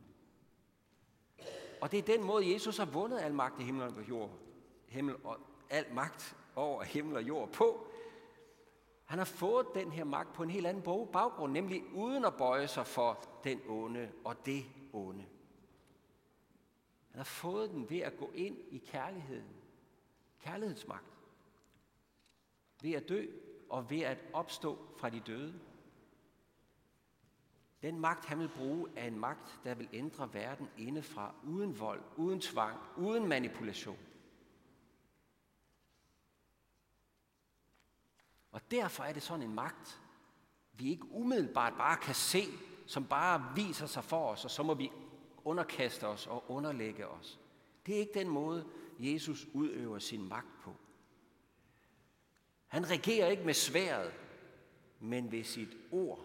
Og 1.81 1.93
det 1.93 1.99
er 1.99 2.03
den 2.03 2.25
måde, 2.25 2.53
Jesus 2.53 2.77
har 2.77 2.85
vundet 2.85 3.21
al 3.21 3.35
magt 3.35 3.61
i 3.61 3.65
himlen 3.65 3.99
og 3.99 4.09
jord. 4.09 4.31
Himmel 4.87 5.17
og 5.25 5.39
al 5.71 5.95
magt 5.95 6.37
over 6.57 6.83
himmel 6.83 7.17
og 7.17 7.23
jord 7.23 7.53
på. 7.53 7.87
Han 9.05 9.19
har 9.19 9.25
fået 9.25 9.67
den 9.75 9.93
her 9.93 10.05
magt 10.05 10.33
på 10.33 10.43
en 10.43 10.51
helt 10.51 10.67
anden 10.67 10.83
baggrund, 11.13 11.53
nemlig 11.53 11.95
uden 11.95 12.25
at 12.25 12.37
bøje 12.37 12.69
sig 12.69 12.87
for 12.87 13.25
den 13.45 13.61
onde 13.69 14.13
og 14.25 14.47
det 14.47 14.67
onde. 14.93 15.27
Han 17.11 17.19
har 17.19 17.25
fået 17.25 17.71
den 17.71 17.91
ved 17.91 18.01
at 18.01 18.17
gå 18.17 18.31
ind 18.35 18.59
i 18.71 18.79
kærligheden. 18.79 19.57
Kærlighedsmagt. 20.41 21.19
Ved 22.83 22.93
at 22.93 23.09
dø 23.09 23.27
og 23.71 23.91
ved 23.91 24.01
at 24.01 24.19
opstå 24.33 24.79
fra 24.99 25.11
de 25.11 25.21
døde. 25.21 25.61
Den 27.83 28.01
magt, 28.01 28.25
han 28.25 28.39
vil 28.39 28.51
bruge, 28.57 28.89
er 28.97 29.07
en 29.07 29.19
magt, 29.19 29.61
der 29.65 29.75
vil 29.75 29.89
ændre 29.93 30.35
verden 30.35 30.69
indefra, 30.79 31.35
uden 31.45 31.81
vold, 31.81 32.03
uden 32.17 32.41
tvang, 32.41 32.79
uden 32.97 33.29
manipulation. 33.29 33.99
Og 38.53 38.71
derfor 38.71 39.05
er 39.05 39.13
det 39.13 39.23
sådan 39.23 39.43
en 39.43 39.55
magt, 39.55 40.03
vi 40.73 40.91
ikke 40.91 41.07
umiddelbart 41.11 41.73
bare 41.77 41.97
kan 41.97 42.15
se, 42.15 42.45
som 42.87 43.07
bare 43.07 43.53
viser 43.55 43.87
sig 43.87 44.05
for 44.05 44.29
os, 44.31 44.45
og 44.45 44.51
så 44.51 44.63
må 44.63 44.75
vi 44.75 44.93
underkaste 45.45 46.07
os 46.07 46.27
og 46.27 46.51
underlægge 46.51 47.09
os. 47.09 47.41
Det 47.87 47.95
er 47.95 47.99
ikke 47.99 48.15
den 48.15 48.29
måde, 48.29 48.67
Jesus 48.99 49.47
udøver 49.55 49.99
sin 49.99 50.29
magt 50.29 50.61
på. 50.63 50.77
Han 52.67 52.91
regerer 52.91 53.29
ikke 53.29 53.45
med 53.45 53.55
sværet, 53.55 54.13
men 55.01 55.33
ved 55.33 55.45
sit 55.45 55.77
ord. 55.91 56.25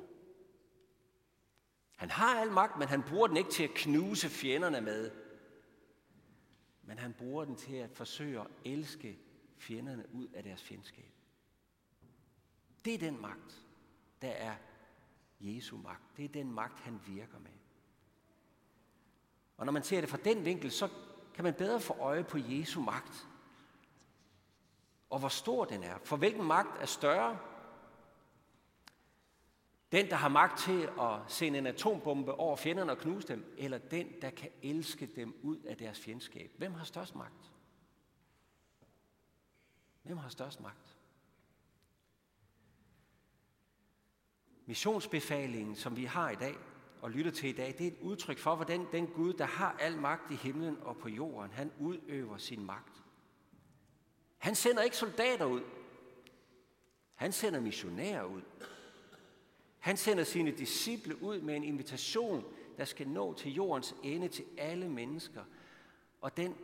Han 1.98 2.10
har 2.10 2.42
al 2.42 2.52
magt, 2.52 2.80
men 2.80 2.88
han 2.88 3.04
bruger 3.04 3.28
den 3.28 3.38
ikke 3.38 3.52
til 3.52 3.64
at 3.64 3.74
knuse 3.76 4.30
fjenderne 4.30 4.82
med. 4.82 5.12
Men 6.84 6.98
han 6.98 7.14
bruger 7.14 7.46
den 7.46 7.56
til 7.56 7.76
at 7.76 7.92
forsøge 7.94 8.40
at 8.40 8.48
elske 8.66 9.20
fjenderne 9.58 10.06
ud 10.14 10.28
af 10.28 10.44
deres 10.44 10.64
fjendskab. 10.64 11.14
Det 12.86 12.94
er 12.94 12.98
den 12.98 13.22
magt, 13.22 13.66
der 14.22 14.30
er 14.30 14.56
Jesu 15.40 15.78
magt. 15.78 16.18
Det 16.18 16.26
er 16.26 16.30
den 16.30 16.52
magt, 16.52 16.80
han 16.80 17.02
virker 17.08 17.40
med. 17.40 17.52
Og 19.58 19.66
når 19.66 19.74
man 19.74 19.84
ser 19.84 20.02
det 20.02 20.10
fra 20.10 20.18
den 20.18 20.46
vinkel, 20.46 20.72
så 20.72 20.90
kan 21.34 21.44
man 21.44 21.54
bedre 21.54 21.80
få 21.80 21.94
øje 21.94 22.24
på 22.24 22.38
Jesu 22.38 22.82
magt. 22.82 23.28
Og 25.12 25.20
hvor 25.20 25.30
stor 25.30 25.66
den 25.66 25.84
er. 25.84 25.98
For 26.04 26.18
hvilken 26.18 26.44
magt 26.44 26.82
er 26.82 26.86
større? 26.86 27.40
Den, 29.92 30.10
der 30.10 30.16
har 30.16 30.30
magt 30.30 30.60
til 30.60 30.90
at 31.00 31.20
sende 31.28 31.60
en 31.60 31.68
atombombe 31.68 32.34
over 32.34 32.56
fjenderne 32.56 32.92
og 32.92 32.98
knuse 32.98 33.28
dem, 33.28 33.56
eller 33.58 33.78
den, 33.78 34.08
der 34.22 34.30
kan 34.30 34.50
elske 34.64 35.06
dem 35.06 35.36
ud 35.44 35.58
af 35.58 35.78
deres 35.78 36.00
fjendskab. 36.00 36.52
Hvem 36.58 36.74
har 36.74 36.84
størst 36.84 37.16
magt? 37.16 37.52
Hvem 40.04 40.18
har 40.18 40.30
størst 40.30 40.62
magt? 40.62 40.98
Missionsbefalingen, 44.66 45.76
som 45.76 45.96
vi 45.98 46.06
har 46.06 46.30
i 46.30 46.36
dag 46.36 46.56
og 47.02 47.12
lytter 47.12 47.32
til 47.32 47.50
i 47.50 47.54
dag, 47.54 47.76
det 47.78 47.88
er 47.88 47.92
et 47.92 48.02
udtryk 48.02 48.38
for, 48.38 48.56
hvordan 48.56 48.88
den 48.92 49.08
Gud, 49.08 49.34
der 49.34 49.46
har 49.46 49.76
al 49.80 49.98
magt 49.98 50.32
i 50.32 50.36
himlen 50.36 50.78
og 50.82 50.98
på 50.98 51.10
jorden, 51.10 51.52
han 51.52 51.72
udøver 51.80 52.38
sin 52.38 52.66
magt. 52.66 53.04
Han 54.42 54.56
sender 54.56 54.82
ikke 54.82 54.98
soldater 54.98 55.46
ud. 55.46 55.62
Han 57.16 57.32
sender 57.32 57.60
missionærer 57.60 58.24
ud. 58.24 58.42
Han 59.80 59.98
sender 59.98 60.24
sine 60.24 60.52
disciple 60.52 61.24
ud 61.24 61.42
med 61.42 61.56
en 61.56 61.64
invitation, 61.64 62.46
der 62.78 62.86
skal 62.86 63.08
nå 63.08 63.34
til 63.34 63.54
jordens 63.54 63.96
ende 64.04 64.28
til 64.28 64.46
alle 64.58 64.90
mennesker. 64.90 65.44
Og 66.22 66.38
den 66.38 66.56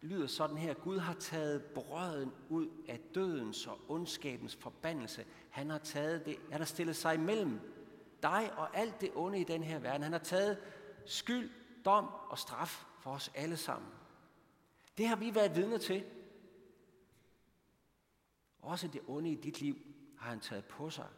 lyder 0.00 0.26
sådan 0.26 0.56
her. 0.56 0.74
Gud 0.74 0.98
har 0.98 1.14
taget 1.14 1.64
brøden 1.64 2.32
ud 2.48 2.68
af 2.88 3.00
dødens 3.14 3.66
og 3.66 3.80
ondskabens 3.88 4.56
forbandelse. 4.56 5.24
Han 5.50 5.70
har 5.70 5.78
taget 5.78 6.26
det, 6.26 6.36
han 6.50 6.60
har 6.60 6.66
stillet 6.66 6.96
sig 6.96 7.14
imellem 7.14 7.60
dig 8.22 8.50
og 8.56 8.76
alt 8.76 9.00
det 9.00 9.10
onde 9.14 9.40
i 9.40 9.44
den 9.44 9.62
her 9.62 9.78
verden. 9.78 10.02
Han 10.02 10.12
har 10.12 10.18
taget 10.18 10.58
skyld, 11.06 11.50
dom 11.84 12.08
og 12.28 12.38
straf 12.38 12.84
for 13.00 13.10
os 13.10 13.30
alle 13.34 13.56
sammen. 13.56 13.90
Det 14.98 15.08
har 15.08 15.16
vi 15.16 15.34
været 15.34 15.56
vidne 15.56 15.78
til. 15.78 16.04
Også 18.58 18.88
det 18.88 19.00
onde 19.06 19.30
i 19.30 19.34
dit 19.34 19.60
liv 19.60 19.76
har 20.18 20.28
han 20.30 20.40
taget 20.40 20.64
på 20.64 20.90
sig 20.90 21.08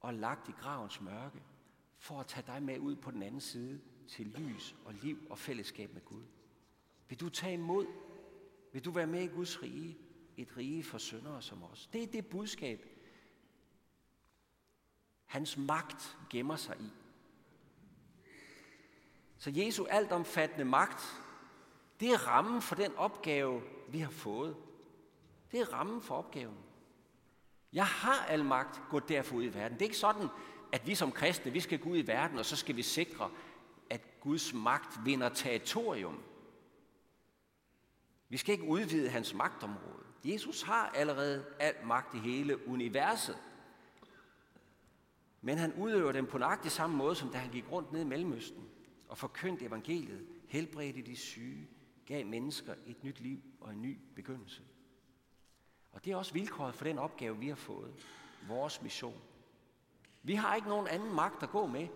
og 0.00 0.14
lagt 0.14 0.48
i 0.48 0.52
gravens 0.52 1.00
mørke 1.00 1.42
for 1.98 2.20
at 2.20 2.26
tage 2.26 2.46
dig 2.46 2.62
med 2.62 2.78
ud 2.78 2.96
på 2.96 3.10
den 3.10 3.22
anden 3.22 3.40
side 3.40 3.80
til 4.08 4.26
lys 4.26 4.76
og 4.84 4.94
liv 4.94 5.18
og 5.30 5.38
fællesskab 5.38 5.92
med 5.94 6.04
Gud. 6.04 6.22
Vil 7.08 7.20
du 7.20 7.28
tage 7.28 7.54
imod? 7.54 7.86
Vil 8.72 8.84
du 8.84 8.90
være 8.90 9.06
med 9.06 9.22
i 9.22 9.26
Guds 9.26 9.62
rige? 9.62 9.98
Et 10.36 10.56
rige 10.56 10.84
for 10.84 10.98
syndere 10.98 11.42
som 11.42 11.62
os. 11.62 11.86
Det 11.92 12.02
er 12.02 12.06
det 12.06 12.26
budskab, 12.26 12.86
hans 15.24 15.56
magt 15.56 16.18
gemmer 16.30 16.56
sig 16.56 16.76
i. 16.80 16.90
Så 19.38 19.50
Jesu 19.54 19.84
altomfattende 19.84 20.64
magt, 20.64 21.22
det 22.00 22.10
er 22.10 22.26
rammen 22.26 22.62
for 22.62 22.74
den 22.74 22.94
opgave, 22.96 23.62
vi 23.88 23.98
har 23.98 24.10
fået. 24.10 24.56
Det 25.52 25.60
er 25.60 25.72
rammen 25.72 26.02
for 26.02 26.14
opgaven. 26.14 26.56
Jeg 27.72 27.86
har 27.86 28.26
al 28.26 28.44
magt, 28.44 28.80
gå 28.90 28.98
derfor 28.98 29.36
ud 29.36 29.44
i 29.44 29.54
verden. 29.54 29.72
Det 29.72 29.82
er 29.82 29.86
ikke 29.86 29.96
sådan, 29.96 30.28
at 30.72 30.86
vi 30.86 30.94
som 30.94 31.12
kristne, 31.12 31.52
vi 31.52 31.60
skal 31.60 31.78
gå 31.78 31.88
ud 31.88 31.98
i 31.98 32.06
verden, 32.06 32.38
og 32.38 32.44
så 32.44 32.56
skal 32.56 32.76
vi 32.76 32.82
sikre, 32.82 33.30
at 33.90 34.20
Guds 34.20 34.54
magt 34.54 35.04
vinder 35.04 35.28
territorium. 35.28 36.22
Vi 38.28 38.36
skal 38.36 38.52
ikke 38.52 38.64
udvide 38.64 39.08
hans 39.08 39.34
magtområde. 39.34 40.04
Jesus 40.24 40.62
har 40.62 40.88
allerede 40.88 41.44
al 41.60 41.74
magt 41.84 42.14
i 42.14 42.18
hele 42.18 42.68
universet. 42.68 43.38
Men 45.40 45.58
han 45.58 45.72
udøver 45.74 46.12
den 46.12 46.26
på 46.26 46.38
nøjagtig 46.38 46.70
samme 46.70 46.96
måde, 46.96 47.14
som 47.14 47.28
da 47.28 47.38
han 47.38 47.50
gik 47.50 47.70
rundt 47.72 47.92
ned 47.92 48.00
i 48.00 48.04
Mellemøsten 48.04 48.68
og 49.08 49.18
forkyndte 49.18 49.64
evangeliet, 49.64 50.26
helbredte 50.48 51.02
de 51.02 51.16
syge, 51.16 51.68
gav 52.06 52.26
mennesker 52.26 52.74
et 52.86 53.04
nyt 53.04 53.20
liv 53.20 53.42
og 53.60 53.72
en 53.72 53.82
ny 53.82 53.98
begyndelse. 54.14 54.62
Og 55.98 56.04
det 56.04 56.12
er 56.12 56.16
også 56.16 56.32
vilkåret 56.32 56.74
for 56.74 56.84
den 56.84 56.98
opgave, 56.98 57.38
vi 57.38 57.48
har 57.48 57.54
fået. 57.54 58.06
Vores 58.48 58.82
mission. 58.82 59.20
Vi 60.22 60.34
har 60.34 60.54
ikke 60.54 60.68
nogen 60.68 60.86
anden 60.86 61.14
magt 61.14 61.42
at 61.42 61.50
gå 61.50 61.66
med, 61.66 61.88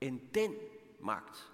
end 0.00 0.20
den 0.34 0.54
magt. 1.00 1.52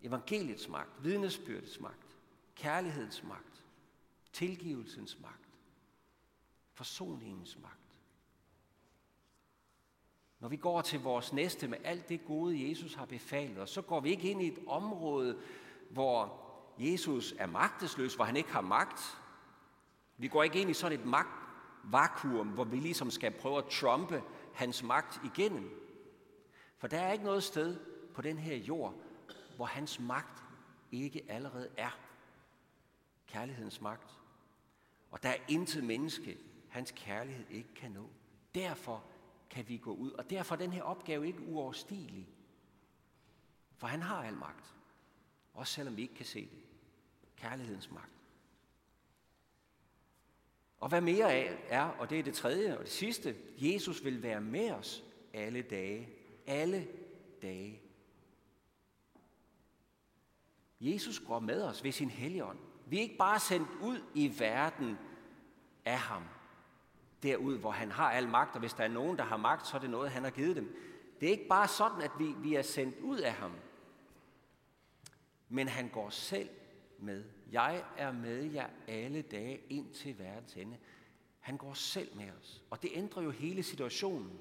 Evangeliets 0.00 0.68
magt, 0.68 1.04
vidnesbyrdets 1.04 1.80
magt, 1.80 2.18
kærlighedens 2.54 3.22
magt, 3.22 3.64
tilgivelsens 4.32 5.20
magt, 5.20 5.48
forsoningens 6.72 7.58
magt. 7.62 8.00
Når 10.40 10.48
vi 10.48 10.56
går 10.56 10.80
til 10.80 11.00
vores 11.00 11.32
næste 11.32 11.68
med 11.68 11.78
alt 11.84 12.08
det 12.08 12.24
gode, 12.24 12.68
Jesus 12.68 12.94
har 12.94 13.06
befalet 13.06 13.58
os, 13.58 13.70
så 13.70 13.82
går 13.82 14.00
vi 14.00 14.10
ikke 14.10 14.30
ind 14.30 14.42
i 14.42 14.48
et 14.48 14.58
område, 14.66 15.42
hvor 15.90 16.40
Jesus 16.78 17.34
er 17.38 17.46
magtesløs, 17.46 18.14
hvor 18.14 18.24
han 18.24 18.36
ikke 18.36 18.52
har 18.52 18.60
magt, 18.60 19.21
vi 20.22 20.28
går 20.28 20.42
ikke 20.42 20.60
ind 20.60 20.70
i 20.70 20.74
sådan 20.74 21.00
et 21.00 21.06
magtvakuum, 21.06 22.48
hvor 22.48 22.64
vi 22.64 22.76
ligesom 22.76 23.10
skal 23.10 23.30
prøve 23.30 23.58
at 23.58 23.64
trumpe 23.64 24.22
hans 24.54 24.82
magt 24.82 25.20
igennem. 25.24 25.70
For 26.78 26.86
der 26.86 27.00
er 27.00 27.12
ikke 27.12 27.24
noget 27.24 27.42
sted 27.42 27.80
på 28.14 28.22
den 28.22 28.38
her 28.38 28.56
jord, 28.56 28.94
hvor 29.56 29.64
hans 29.64 30.00
magt 30.00 30.42
ikke 30.92 31.22
allerede 31.28 31.68
er. 31.76 31.98
Kærlighedens 33.26 33.80
magt. 33.80 34.20
Og 35.10 35.22
der 35.22 35.28
er 35.28 35.36
intet 35.48 35.84
menneske, 35.84 36.38
hans 36.68 36.92
kærlighed 36.96 37.46
ikke 37.50 37.74
kan 37.74 37.90
nå. 37.90 38.10
Derfor 38.54 39.04
kan 39.50 39.68
vi 39.68 39.76
gå 39.76 39.94
ud. 39.94 40.10
Og 40.10 40.30
derfor 40.30 40.54
er 40.54 40.58
den 40.58 40.72
her 40.72 40.82
opgave 40.82 41.26
ikke 41.26 41.42
uoverstigelig. 41.42 42.28
For 43.76 43.86
han 43.86 44.02
har 44.02 44.22
al 44.22 44.34
magt. 44.34 44.74
Også 45.54 45.72
selvom 45.72 45.96
vi 45.96 46.02
ikke 46.02 46.14
kan 46.14 46.26
se 46.26 46.40
det. 46.40 46.62
Kærlighedens 47.36 47.90
magt. 47.90 48.21
Og 50.82 50.88
hvad 50.88 51.00
mere 51.00 51.32
af 51.32 51.58
er, 51.68 51.82
og 51.82 52.10
det 52.10 52.18
er 52.18 52.22
det 52.22 52.34
tredje 52.34 52.78
og 52.78 52.84
det 52.84 52.92
sidste, 52.92 53.36
Jesus 53.58 54.04
vil 54.04 54.22
være 54.22 54.40
med 54.40 54.70
os 54.70 55.04
alle 55.32 55.62
dage. 55.62 56.08
Alle 56.46 56.88
dage. 57.42 57.80
Jesus 60.80 61.20
går 61.20 61.38
med 61.38 61.62
os 61.62 61.84
ved 61.84 61.92
sin 61.92 62.10
helligånd. 62.10 62.58
Vi 62.86 62.96
er 62.96 63.00
ikke 63.00 63.16
bare 63.16 63.40
sendt 63.40 63.68
ud 63.82 64.00
i 64.14 64.34
verden 64.38 64.98
af 65.84 65.98
ham. 65.98 66.22
Derud, 67.22 67.58
hvor 67.58 67.70
han 67.70 67.90
har 67.90 68.10
al 68.10 68.28
magt, 68.28 68.54
og 68.54 68.60
hvis 68.60 68.72
der 68.72 68.84
er 68.84 68.88
nogen, 68.88 69.18
der 69.18 69.24
har 69.24 69.36
magt, 69.36 69.66
så 69.66 69.76
er 69.76 69.80
det 69.80 69.90
noget, 69.90 70.10
han 70.10 70.24
har 70.24 70.30
givet 70.30 70.56
dem. 70.56 70.76
Det 71.20 71.26
er 71.26 71.30
ikke 71.30 71.48
bare 71.48 71.68
sådan, 71.68 72.02
at 72.02 72.10
vi, 72.18 72.34
vi 72.38 72.54
er 72.54 72.62
sendt 72.62 72.98
ud 72.98 73.18
af 73.18 73.32
ham. 73.32 73.52
Men 75.48 75.68
han 75.68 75.88
går 75.88 76.10
selv 76.10 76.48
med. 77.02 77.24
Jeg 77.52 77.84
er 77.96 78.12
med 78.12 78.52
jer 78.52 78.68
alle 78.88 79.22
dage 79.22 79.60
ind 79.68 79.94
til 79.94 80.18
verdens 80.18 80.54
ende. 80.54 80.76
Han 81.40 81.56
går 81.56 81.72
selv 81.72 82.16
med 82.16 82.30
os. 82.40 82.62
Og 82.70 82.82
det 82.82 82.90
ændrer 82.94 83.22
jo 83.22 83.30
hele 83.30 83.62
situationen. 83.62 84.40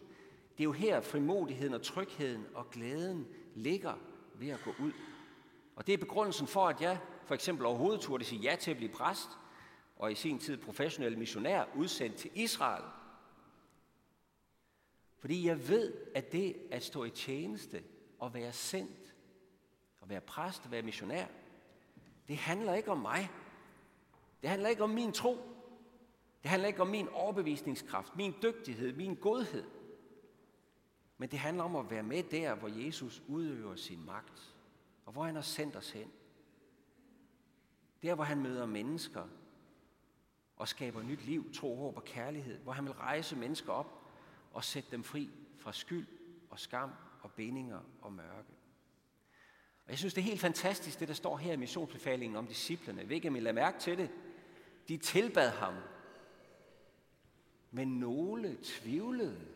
Det 0.57 0.59
er 0.59 0.63
jo 0.63 0.71
her 0.71 1.01
frimodigheden 1.01 1.73
og 1.73 1.81
trygheden 1.81 2.45
og 2.53 2.69
glæden 2.69 3.27
ligger 3.55 3.93
ved 4.35 4.49
at 4.49 4.59
gå 4.63 4.73
ud. 4.79 4.91
Og 5.75 5.87
det 5.87 5.93
er 5.93 5.97
begrundelsen 5.97 6.47
for, 6.47 6.67
at 6.67 6.81
jeg 6.81 6.99
for 7.25 7.35
eksempel 7.35 7.65
overhovedet 7.65 8.01
turde 8.01 8.23
sige 8.23 8.41
ja 8.41 8.55
til 8.55 8.71
at 8.71 8.77
blive 8.77 8.91
præst, 8.91 9.29
og 9.95 10.11
i 10.11 10.15
sin 10.15 10.39
tid 10.39 10.57
professionel 10.57 11.17
missionær 11.17 11.65
udsendt 11.75 12.15
til 12.15 12.31
Israel. 12.33 12.83
Fordi 15.19 15.47
jeg 15.47 15.67
ved, 15.67 15.93
at 16.15 16.31
det 16.31 16.55
at 16.71 16.83
stå 16.83 17.03
i 17.03 17.09
tjeneste 17.09 17.83
og 18.19 18.33
være 18.33 18.53
sendt, 18.53 19.15
og 20.01 20.09
være 20.09 20.21
præst 20.21 20.65
og 20.65 20.71
være 20.71 20.81
missionær, 20.81 21.25
det 22.31 22.39
handler 22.39 22.73
ikke 22.73 22.91
om 22.91 22.97
mig. 22.97 23.31
Det 24.41 24.49
handler 24.49 24.69
ikke 24.69 24.83
om 24.83 24.89
min 24.89 25.11
tro. 25.11 25.37
Det 26.43 26.49
handler 26.49 26.67
ikke 26.67 26.81
om 26.81 26.87
min 26.87 27.09
overbevisningskraft, 27.09 28.15
min 28.15 28.35
dygtighed, 28.43 28.93
min 28.93 29.15
godhed. 29.15 29.63
Men 31.17 31.29
det 31.29 31.39
handler 31.39 31.63
om 31.63 31.75
at 31.75 31.89
være 31.89 32.03
med 32.03 32.23
der, 32.23 32.55
hvor 32.55 32.67
Jesus 32.85 33.23
udøver 33.27 33.75
sin 33.75 34.05
magt, 34.05 34.55
og 35.05 35.13
hvor 35.13 35.23
han 35.23 35.35
har 35.35 35.41
sendt 35.41 35.75
os 35.75 35.91
hen. 35.91 36.11
Der, 38.01 38.15
hvor 38.15 38.23
han 38.23 38.41
møder 38.41 38.65
mennesker 38.65 39.27
og 40.57 40.67
skaber 40.67 41.03
nyt 41.03 41.25
liv, 41.25 41.53
tro, 41.53 41.75
håb 41.75 41.97
og 41.97 42.03
kærlighed, 42.03 42.59
hvor 42.59 42.71
han 42.71 42.85
vil 42.85 42.93
rejse 42.93 43.35
mennesker 43.35 43.73
op 43.73 44.11
og 44.53 44.63
sætte 44.63 44.91
dem 44.91 45.03
fri 45.03 45.29
fra 45.57 45.73
skyld 45.73 46.07
og 46.49 46.59
skam 46.59 46.91
og 47.21 47.31
bindinger 47.31 47.79
og 48.01 48.13
mørke. 48.13 48.60
Og 49.85 49.89
jeg 49.89 49.97
synes, 49.97 50.13
det 50.13 50.21
er 50.21 50.25
helt 50.25 50.41
fantastisk, 50.41 50.99
det 50.99 51.07
der 51.07 51.13
står 51.13 51.37
her 51.37 51.53
i 51.53 51.57
missionsbefalingen 51.57 52.35
om 52.35 52.47
disciplerne. 52.47 52.99
Jeg 52.99 53.09
ved 53.09 53.15
ikke, 53.15 53.27
om 53.27 53.35
I 53.35 53.39
lader 53.39 53.53
mærke 53.53 53.79
til 53.79 53.97
det. 53.97 54.09
De 54.87 54.97
tilbad 54.97 55.49
ham, 55.49 55.73
men 57.71 57.99
nogle 57.99 58.57
tvivlede. 58.63 59.47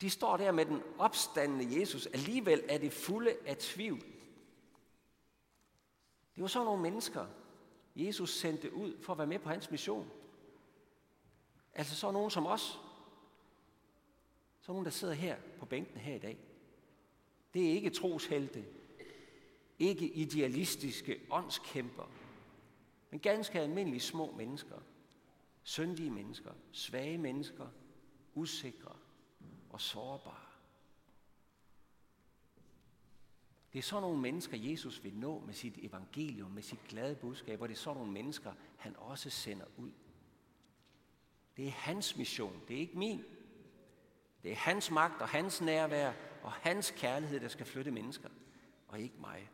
De 0.00 0.10
står 0.10 0.36
der 0.36 0.52
med 0.52 0.66
den 0.66 0.82
opstandende 0.98 1.80
Jesus. 1.80 2.06
Alligevel 2.06 2.62
er 2.68 2.78
det 2.78 2.92
fulde 2.92 3.36
af 3.46 3.56
tvivl. 3.56 4.00
Det 6.34 6.42
var 6.42 6.46
så 6.46 6.64
nogle 6.64 6.82
mennesker, 6.82 7.26
Jesus 7.96 8.30
sendte 8.30 8.74
ud 8.74 9.02
for 9.02 9.12
at 9.12 9.18
være 9.18 9.26
med 9.26 9.38
på 9.38 9.48
hans 9.48 9.70
mission. 9.70 10.10
Altså 11.74 11.96
så 11.96 12.10
nogen 12.10 12.30
som 12.30 12.46
os. 12.46 12.80
Så 14.60 14.72
nogen, 14.72 14.84
der 14.84 14.90
sidder 14.90 15.14
her 15.14 15.36
på 15.58 15.66
bænken 15.66 15.96
her 15.96 16.14
i 16.14 16.18
dag. 16.18 16.38
Det 17.54 17.66
er 17.66 17.70
ikke 17.70 17.90
troshelte, 17.90 18.64
ikke 19.78 20.12
idealistiske 20.12 21.20
åndskæmper, 21.30 22.10
men 23.10 23.20
ganske 23.20 23.60
almindelige 23.60 24.00
små 24.00 24.34
mennesker. 24.36 24.76
Syndige 25.62 26.10
mennesker, 26.10 26.52
svage 26.72 27.18
mennesker, 27.18 27.66
usikre 28.34 28.96
og 29.70 29.80
sårbare. 29.80 30.44
Det 33.72 33.78
er 33.78 33.82
sådan 33.82 34.02
nogle 34.02 34.20
mennesker, 34.20 34.56
Jesus 34.56 35.04
vil 35.04 35.14
nå 35.14 35.38
med 35.46 35.54
sit 35.54 35.78
evangelium, 35.78 36.50
med 36.50 36.62
sit 36.62 36.78
glade 36.88 37.14
budskab, 37.14 37.60
og 37.60 37.68
det 37.68 37.74
er 37.74 37.78
sådan 37.78 37.96
nogle 37.96 38.12
mennesker, 38.12 38.52
han 38.76 38.96
også 38.96 39.30
sender 39.30 39.66
ud. 39.76 39.90
Det 41.56 41.66
er 41.66 41.70
hans 41.70 42.16
mission, 42.16 42.62
det 42.68 42.76
er 42.76 42.80
ikke 42.80 42.98
min. 42.98 43.24
Det 44.42 44.52
er 44.52 44.56
hans 44.56 44.90
magt 44.90 45.22
og 45.22 45.28
hans 45.28 45.60
nærvær 45.60 46.12
og 46.42 46.52
hans 46.52 46.90
kærlighed, 46.90 47.40
der 47.40 47.48
skal 47.48 47.66
flytte 47.66 47.90
mennesker, 47.90 48.28
og 48.88 49.00
ikke 49.00 49.16
mig. 49.20 49.50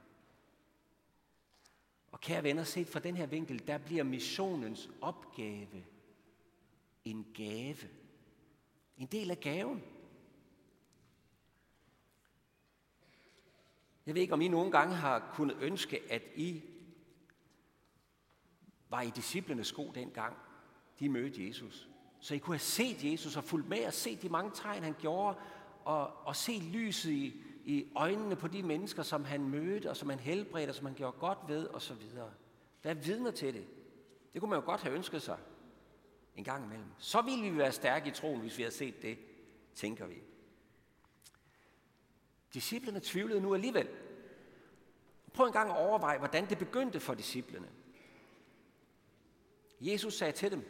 Og 2.10 2.20
kære 2.20 2.42
venner, 2.42 2.64
set 2.64 2.88
fra 2.88 3.00
den 3.00 3.16
her 3.16 3.26
vinkel, 3.26 3.66
der 3.66 3.78
bliver 3.78 4.04
missionens 4.04 4.90
opgave 5.00 5.84
en 7.04 7.26
gave. 7.34 7.88
En 8.96 9.06
del 9.06 9.30
af 9.30 9.40
gaven. 9.40 9.82
Jeg 14.06 14.14
ved 14.14 14.22
ikke, 14.22 14.34
om 14.34 14.40
I 14.40 14.48
nogle 14.48 14.70
gange 14.70 14.94
har 14.94 15.30
kunnet 15.34 15.56
ønske, 15.60 16.12
at 16.12 16.22
I 16.36 16.62
var 18.88 19.02
i 19.02 19.10
disciplenes 19.10 19.66
sko 19.66 19.92
dengang, 19.94 20.36
de 20.98 21.08
mødte 21.08 21.46
Jesus. 21.46 21.88
Så 22.20 22.34
I 22.34 22.38
kunne 22.38 22.54
have 22.54 22.60
set 22.60 23.04
Jesus 23.04 23.36
og 23.36 23.44
fulgt 23.44 23.68
med 23.68 23.86
og 23.86 23.92
set 23.92 24.22
de 24.22 24.28
mange 24.28 24.50
tegn, 24.54 24.82
han 24.82 24.96
gjorde, 25.00 25.38
og, 25.84 26.26
og 26.26 26.36
se 26.36 26.52
lyset 26.52 27.10
i, 27.10 27.42
i 27.64 27.92
øjnene 27.96 28.36
på 28.36 28.48
de 28.48 28.62
mennesker, 28.62 29.02
som 29.02 29.24
han 29.24 29.48
mødte, 29.48 29.90
og 29.90 29.96
som 29.96 30.10
han 30.10 30.18
helbredte, 30.18 30.70
og 30.70 30.74
som 30.74 30.86
han 30.86 30.94
gjorde 30.94 31.18
godt 31.18 31.38
ved, 31.48 31.66
og 31.66 31.82
så 31.82 31.94
videre. 31.94 32.30
Hvad 32.82 32.94
vidner 32.94 33.30
til 33.30 33.54
det? 33.54 33.66
Det 34.32 34.40
kunne 34.40 34.48
man 34.50 34.58
jo 34.58 34.64
godt 34.64 34.80
have 34.80 34.94
ønsket 34.94 35.22
sig 35.22 35.38
en 36.36 36.44
gang 36.44 36.64
imellem. 36.64 36.88
Så 36.98 37.22
ville 37.22 37.50
vi 37.50 37.58
være 37.58 37.72
stærke 37.72 38.08
i 38.08 38.12
troen, 38.12 38.40
hvis 38.40 38.58
vi 38.58 38.62
havde 38.62 38.74
set 38.74 39.02
det, 39.02 39.18
tænker 39.74 40.06
vi. 40.06 40.22
Disciplerne 42.54 43.00
tvivlede 43.00 43.40
nu 43.40 43.54
alligevel. 43.54 43.88
Prøv 45.32 45.46
en 45.46 45.52
gang 45.52 45.70
at 45.70 45.76
overveje, 45.76 46.18
hvordan 46.18 46.48
det 46.48 46.58
begyndte 46.58 47.00
for 47.00 47.14
disciplerne. 47.14 47.68
Jesus 49.80 50.14
sagde 50.14 50.32
til 50.32 50.50
dem, 50.50 50.64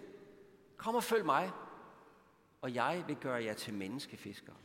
kom 0.77 0.95
og 0.95 1.05
følg 1.05 1.25
mig, 1.25 1.51
og 2.61 2.75
jeg 2.75 3.05
vil 3.07 3.17
gøre 3.17 3.45
jer 3.45 3.55
til 3.55 3.75
menneskefiskere. 3.75 4.57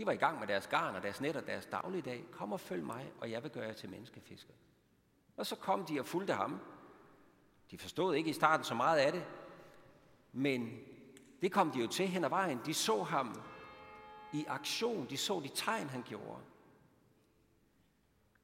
De 0.00 0.06
var 0.06 0.12
i 0.12 0.16
gang 0.16 0.38
med 0.38 0.46
deres 0.46 0.66
garn 0.66 0.94
og 0.94 1.02
deres 1.02 1.20
net 1.20 1.36
og 1.36 1.46
deres 1.46 1.66
dagligdag. 1.66 2.24
Kom 2.32 2.52
og 2.52 2.60
følg 2.60 2.84
mig, 2.84 3.12
og 3.20 3.30
jeg 3.30 3.42
vil 3.42 3.50
gøre 3.50 3.64
jer 3.64 3.72
til 3.72 3.90
menneskefiskere. 3.90 4.56
Og 5.36 5.46
så 5.46 5.56
kom 5.56 5.84
de 5.84 6.00
og 6.00 6.06
fulgte 6.06 6.32
ham. 6.32 6.60
De 7.70 7.78
forstod 7.78 8.14
ikke 8.14 8.30
i 8.30 8.32
starten 8.32 8.64
så 8.64 8.74
meget 8.74 8.98
af 8.98 9.12
det, 9.12 9.24
men 10.32 10.78
det 11.42 11.52
kom 11.52 11.70
de 11.70 11.80
jo 11.80 11.86
til 11.86 12.08
hen 12.08 12.24
ad 12.24 12.28
vejen. 12.28 12.60
De 12.66 12.74
så 12.74 13.02
ham 13.02 13.42
i 14.32 14.44
aktion. 14.48 15.06
De 15.10 15.16
så 15.16 15.40
de 15.40 15.48
tegn, 15.48 15.88
han 15.88 16.02
gjorde. 16.02 16.42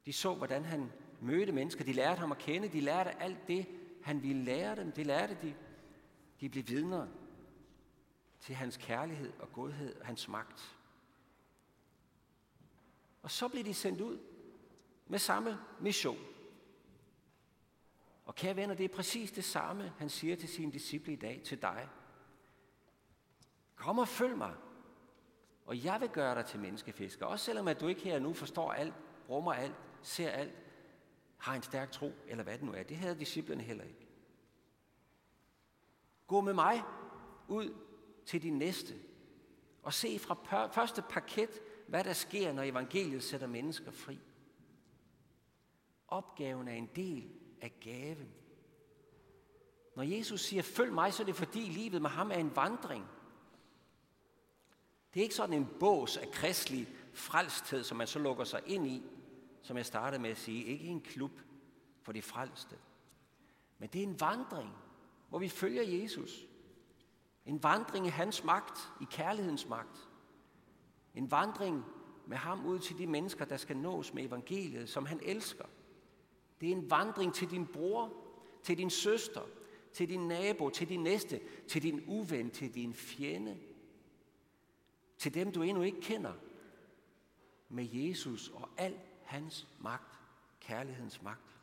De 0.05 0.13
så, 0.13 0.35
hvordan 0.35 0.65
han 0.65 0.91
mødte 1.21 1.51
mennesker. 1.51 1.83
De 1.83 1.93
lærte 1.93 2.19
ham 2.19 2.31
at 2.31 2.37
kende. 2.37 2.67
De 2.67 2.81
lærte 2.81 3.21
alt 3.21 3.47
det, 3.47 3.67
han 4.03 4.23
ville 4.23 4.43
lære 4.43 4.75
dem. 4.75 4.91
Det 4.91 5.05
lærte 5.05 5.37
de. 5.41 5.55
De 6.41 6.49
blev 6.49 6.67
vidner 6.67 7.07
til 8.39 8.55
hans 8.55 8.77
kærlighed 8.77 9.33
og 9.39 9.53
godhed 9.53 9.99
og 9.99 10.05
hans 10.05 10.27
magt. 10.27 10.76
Og 13.27 13.31
så 13.31 13.47
blev 13.47 13.63
de 13.63 13.73
sendt 13.73 14.01
ud 14.01 14.19
med 15.07 15.19
samme 15.19 15.59
mission. 15.79 16.19
Og 18.25 18.35
kære 18.35 18.55
venner, 18.55 18.75
det 18.75 18.83
er 18.83 18.95
præcis 18.95 19.31
det 19.31 19.43
samme, 19.43 19.93
han 19.97 20.09
siger 20.09 20.35
til 20.35 20.49
sine 20.49 20.71
disciple 20.71 21.13
i 21.13 21.15
dag, 21.15 21.41
til 21.45 21.61
dig. 21.61 21.89
Kom 23.75 23.99
og 23.99 24.07
følg 24.07 24.37
mig, 24.37 24.55
og 25.65 25.83
jeg 25.83 26.01
vil 26.01 26.09
gøre 26.09 26.35
dig 26.35 26.45
til 26.45 26.59
menneskefisker. 26.59 27.25
Også 27.25 27.45
selvom 27.45 27.67
at 27.67 27.81
du 27.81 27.87
ikke 27.87 28.01
her 28.01 28.19
nu 28.19 28.33
forstår 28.33 28.71
alt, 28.71 28.93
rummer 29.29 29.53
alt, 29.53 29.75
ser 30.01 30.29
alt, 30.29 30.55
har 31.37 31.55
en 31.55 31.63
stærk 31.63 31.91
tro, 31.91 32.11
eller 32.27 32.43
hvad 32.43 32.57
det 32.57 32.63
nu 32.63 32.73
er. 32.73 32.83
Det 32.83 32.97
havde 32.97 33.19
disciplerne 33.19 33.63
heller 33.63 33.83
ikke. 33.83 34.07
Gå 36.27 36.41
med 36.41 36.53
mig 36.53 36.83
ud 37.47 37.75
til 38.25 38.41
din 38.41 38.57
næste, 38.57 38.93
og 39.83 39.93
se 39.93 40.19
fra 40.19 40.67
første 40.67 41.01
parket, 41.01 41.61
hvad 41.87 42.03
der 42.03 42.13
sker, 42.13 42.53
når 42.53 42.63
evangeliet 42.63 43.23
sætter 43.23 43.47
mennesker 43.47 43.91
fri. 43.91 44.19
Opgaven 46.07 46.67
er 46.67 46.73
en 46.73 46.89
del 46.95 47.29
af 47.61 47.73
gaven. 47.81 48.29
Når 49.95 50.03
Jesus 50.03 50.41
siger, 50.41 50.63
følg 50.63 50.93
mig, 50.93 51.13
så 51.13 51.23
er 51.23 51.25
det 51.25 51.35
fordi 51.35 51.59
livet 51.59 52.01
med 52.01 52.09
ham 52.09 52.31
er 52.31 52.35
en 52.35 52.55
vandring. 52.55 53.05
Det 55.13 55.19
er 55.19 55.23
ikke 55.23 55.35
sådan 55.35 55.55
en 55.55 55.69
bås 55.79 56.17
af 56.17 56.31
kristelig 56.31 56.87
frelsthed, 57.13 57.83
som 57.83 57.97
man 57.97 58.07
så 58.07 58.19
lukker 58.19 58.43
sig 58.43 58.61
ind 58.65 58.87
i, 58.87 59.03
som 59.61 59.77
jeg 59.77 59.85
startede 59.85 60.21
med 60.21 60.29
at 60.29 60.37
sige, 60.37 60.63
ikke 60.63 60.85
en 60.85 61.01
klub 61.01 61.31
for 62.01 62.11
de 62.11 62.21
frelste. 62.21 62.77
Men 63.77 63.89
det 63.89 64.03
er 64.03 64.07
en 64.07 64.19
vandring, 64.19 64.73
hvor 65.29 65.39
vi 65.39 65.49
følger 65.49 65.83
Jesus. 65.83 66.47
En 67.45 67.63
vandring 67.63 68.05
i 68.05 68.09
hans 68.09 68.43
magt, 68.43 68.91
i 69.01 69.05
kærlighedens 69.11 69.67
magt. 69.67 70.06
En 71.17 71.31
vandring 71.31 71.85
med 72.25 72.37
ham 72.37 72.65
ud 72.65 72.79
til 72.79 72.97
de 72.97 73.07
mennesker, 73.07 73.45
der 73.45 73.57
skal 73.57 73.77
nås 73.77 74.13
med 74.13 74.23
evangeliet, 74.23 74.89
som 74.89 75.05
han 75.05 75.19
elsker. 75.23 75.65
Det 76.61 76.69
er 76.69 76.75
en 76.75 76.91
vandring 76.91 77.33
til 77.33 77.49
din 77.49 77.67
bror, 77.67 78.13
til 78.63 78.77
din 78.77 78.89
søster, 78.89 79.41
til 79.93 80.09
din 80.09 80.27
nabo, 80.27 80.69
til 80.69 80.89
din 80.89 81.03
næste, 81.03 81.41
til 81.67 81.83
din 81.83 82.03
uven, 82.07 82.51
til 82.51 82.75
din 82.75 82.93
fjende, 82.93 83.57
til 85.17 85.33
dem, 85.33 85.51
du 85.51 85.61
endnu 85.61 85.83
ikke 85.83 86.01
kender, 86.01 86.33
med 87.69 87.87
Jesus 87.91 88.49
og 88.49 88.69
al 88.77 88.99
hans 89.23 89.67
magt, 89.79 90.19
kærlighedens 90.59 91.21
magt. 91.21 91.57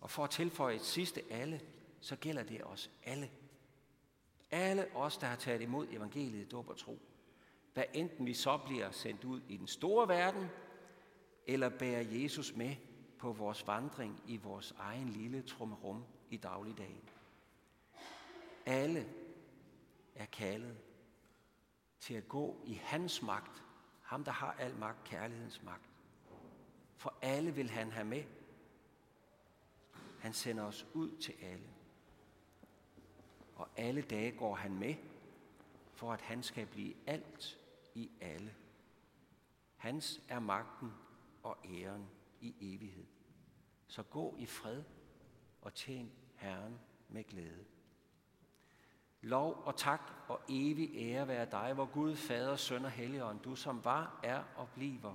Og 0.00 0.10
for 0.10 0.24
at 0.24 0.30
tilføje 0.30 0.74
et 0.74 0.84
sidste 0.84 1.22
alle, 1.30 1.60
så 2.00 2.16
gælder 2.16 2.42
det 2.42 2.64
os 2.64 2.90
alle. 3.04 3.30
Alle 4.50 4.96
os, 4.96 5.16
der 5.16 5.26
har 5.26 5.36
taget 5.36 5.62
imod 5.62 5.86
evangeliet, 5.90 6.50
dåb 6.50 6.68
og 6.68 6.76
tro. 6.76 6.98
Hvad 7.74 7.84
enten 7.92 8.26
vi 8.26 8.34
så 8.34 8.58
bliver 8.58 8.90
sendt 8.90 9.24
ud 9.24 9.40
i 9.48 9.56
den 9.56 9.66
store 9.66 10.08
verden, 10.08 10.48
eller 11.46 11.68
bærer 11.68 12.02
Jesus 12.02 12.56
med 12.56 12.76
på 13.18 13.32
vores 13.32 13.66
vandring 13.66 14.22
i 14.26 14.36
vores 14.36 14.74
egen 14.78 15.08
lille 15.08 15.42
trummerum 15.42 16.04
i 16.30 16.36
dagligdagen. 16.36 17.08
Alle 18.66 19.08
er 20.14 20.26
kaldet 20.26 20.76
til 22.00 22.14
at 22.14 22.28
gå 22.28 22.60
i 22.64 22.74
hans 22.74 23.22
magt, 23.22 23.62
ham 24.02 24.24
der 24.24 24.32
har 24.32 24.52
al 24.52 24.76
magt, 24.76 25.04
kærlighedens 25.04 25.62
magt. 25.62 25.90
For 26.96 27.14
alle 27.22 27.54
vil 27.54 27.70
han 27.70 27.90
have 27.90 28.06
med. 28.06 28.24
Han 30.20 30.32
sender 30.32 30.64
os 30.64 30.86
ud 30.94 31.16
til 31.16 31.34
alle. 31.42 31.68
Og 33.56 33.68
alle 33.76 34.02
dage 34.02 34.32
går 34.32 34.54
han 34.54 34.74
med, 34.74 34.94
for 35.92 36.12
at 36.12 36.20
han 36.20 36.42
skal 36.42 36.66
blive 36.66 36.94
alt 37.06 37.63
i 37.94 38.10
alle. 38.20 38.54
Hans 39.76 40.20
er 40.28 40.38
magten 40.38 40.92
og 41.42 41.56
æren 41.64 42.08
i 42.40 42.54
evighed. 42.60 43.06
Så 43.86 44.02
gå 44.02 44.36
i 44.38 44.46
fred 44.46 44.82
og 45.62 45.74
tjen 45.74 46.12
Herren 46.36 46.78
med 47.08 47.24
glæde. 47.24 47.64
Lov 49.20 49.62
og 49.64 49.76
tak 49.76 50.00
og 50.28 50.40
evig 50.48 50.90
ære 50.94 51.28
være 51.28 51.50
dig, 51.50 51.72
hvor 51.74 51.84
Gud, 51.84 52.16
Fader, 52.16 52.56
Søn 52.56 52.84
og 52.84 52.90
Helligånd, 52.90 53.40
du 53.40 53.56
som 53.56 53.84
var, 53.84 54.20
er 54.22 54.42
og 54.56 54.68
bliver 54.68 55.14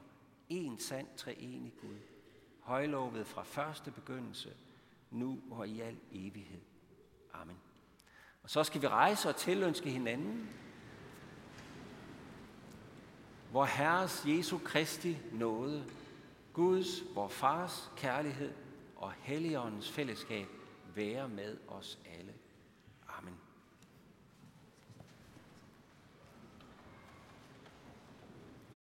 en 0.50 0.80
sand 0.80 1.08
treenig 1.18 1.74
Gud, 1.82 1.98
højlovet 2.60 3.28
fra 3.28 3.44
første 3.44 3.92
begyndelse, 3.92 4.58
nu 5.12 5.40
og 5.52 5.68
i 5.68 5.82
al 5.82 5.98
evighed. 6.12 6.62
Amen. 7.34 7.58
Og 8.44 8.50
så 8.50 8.64
skal 8.64 8.82
vi 8.82 8.88
rejse 8.88 9.30
og 9.30 9.36
tilønske 9.36 9.90
hinanden, 9.90 10.50
hvor 13.52 13.66
Herres 13.66 14.24
Jesu 14.28 14.58
Kristi 14.58 15.18
nåde, 15.32 15.86
Guds, 16.54 17.04
vor 17.16 17.28
Fars 17.28 17.92
kærlighed 17.98 18.54
og 18.96 19.12
Helligåndens 19.22 19.92
fællesskab 19.92 20.48
være 20.96 21.30
med 21.30 21.58
os 21.68 22.00
alle. 22.20 22.34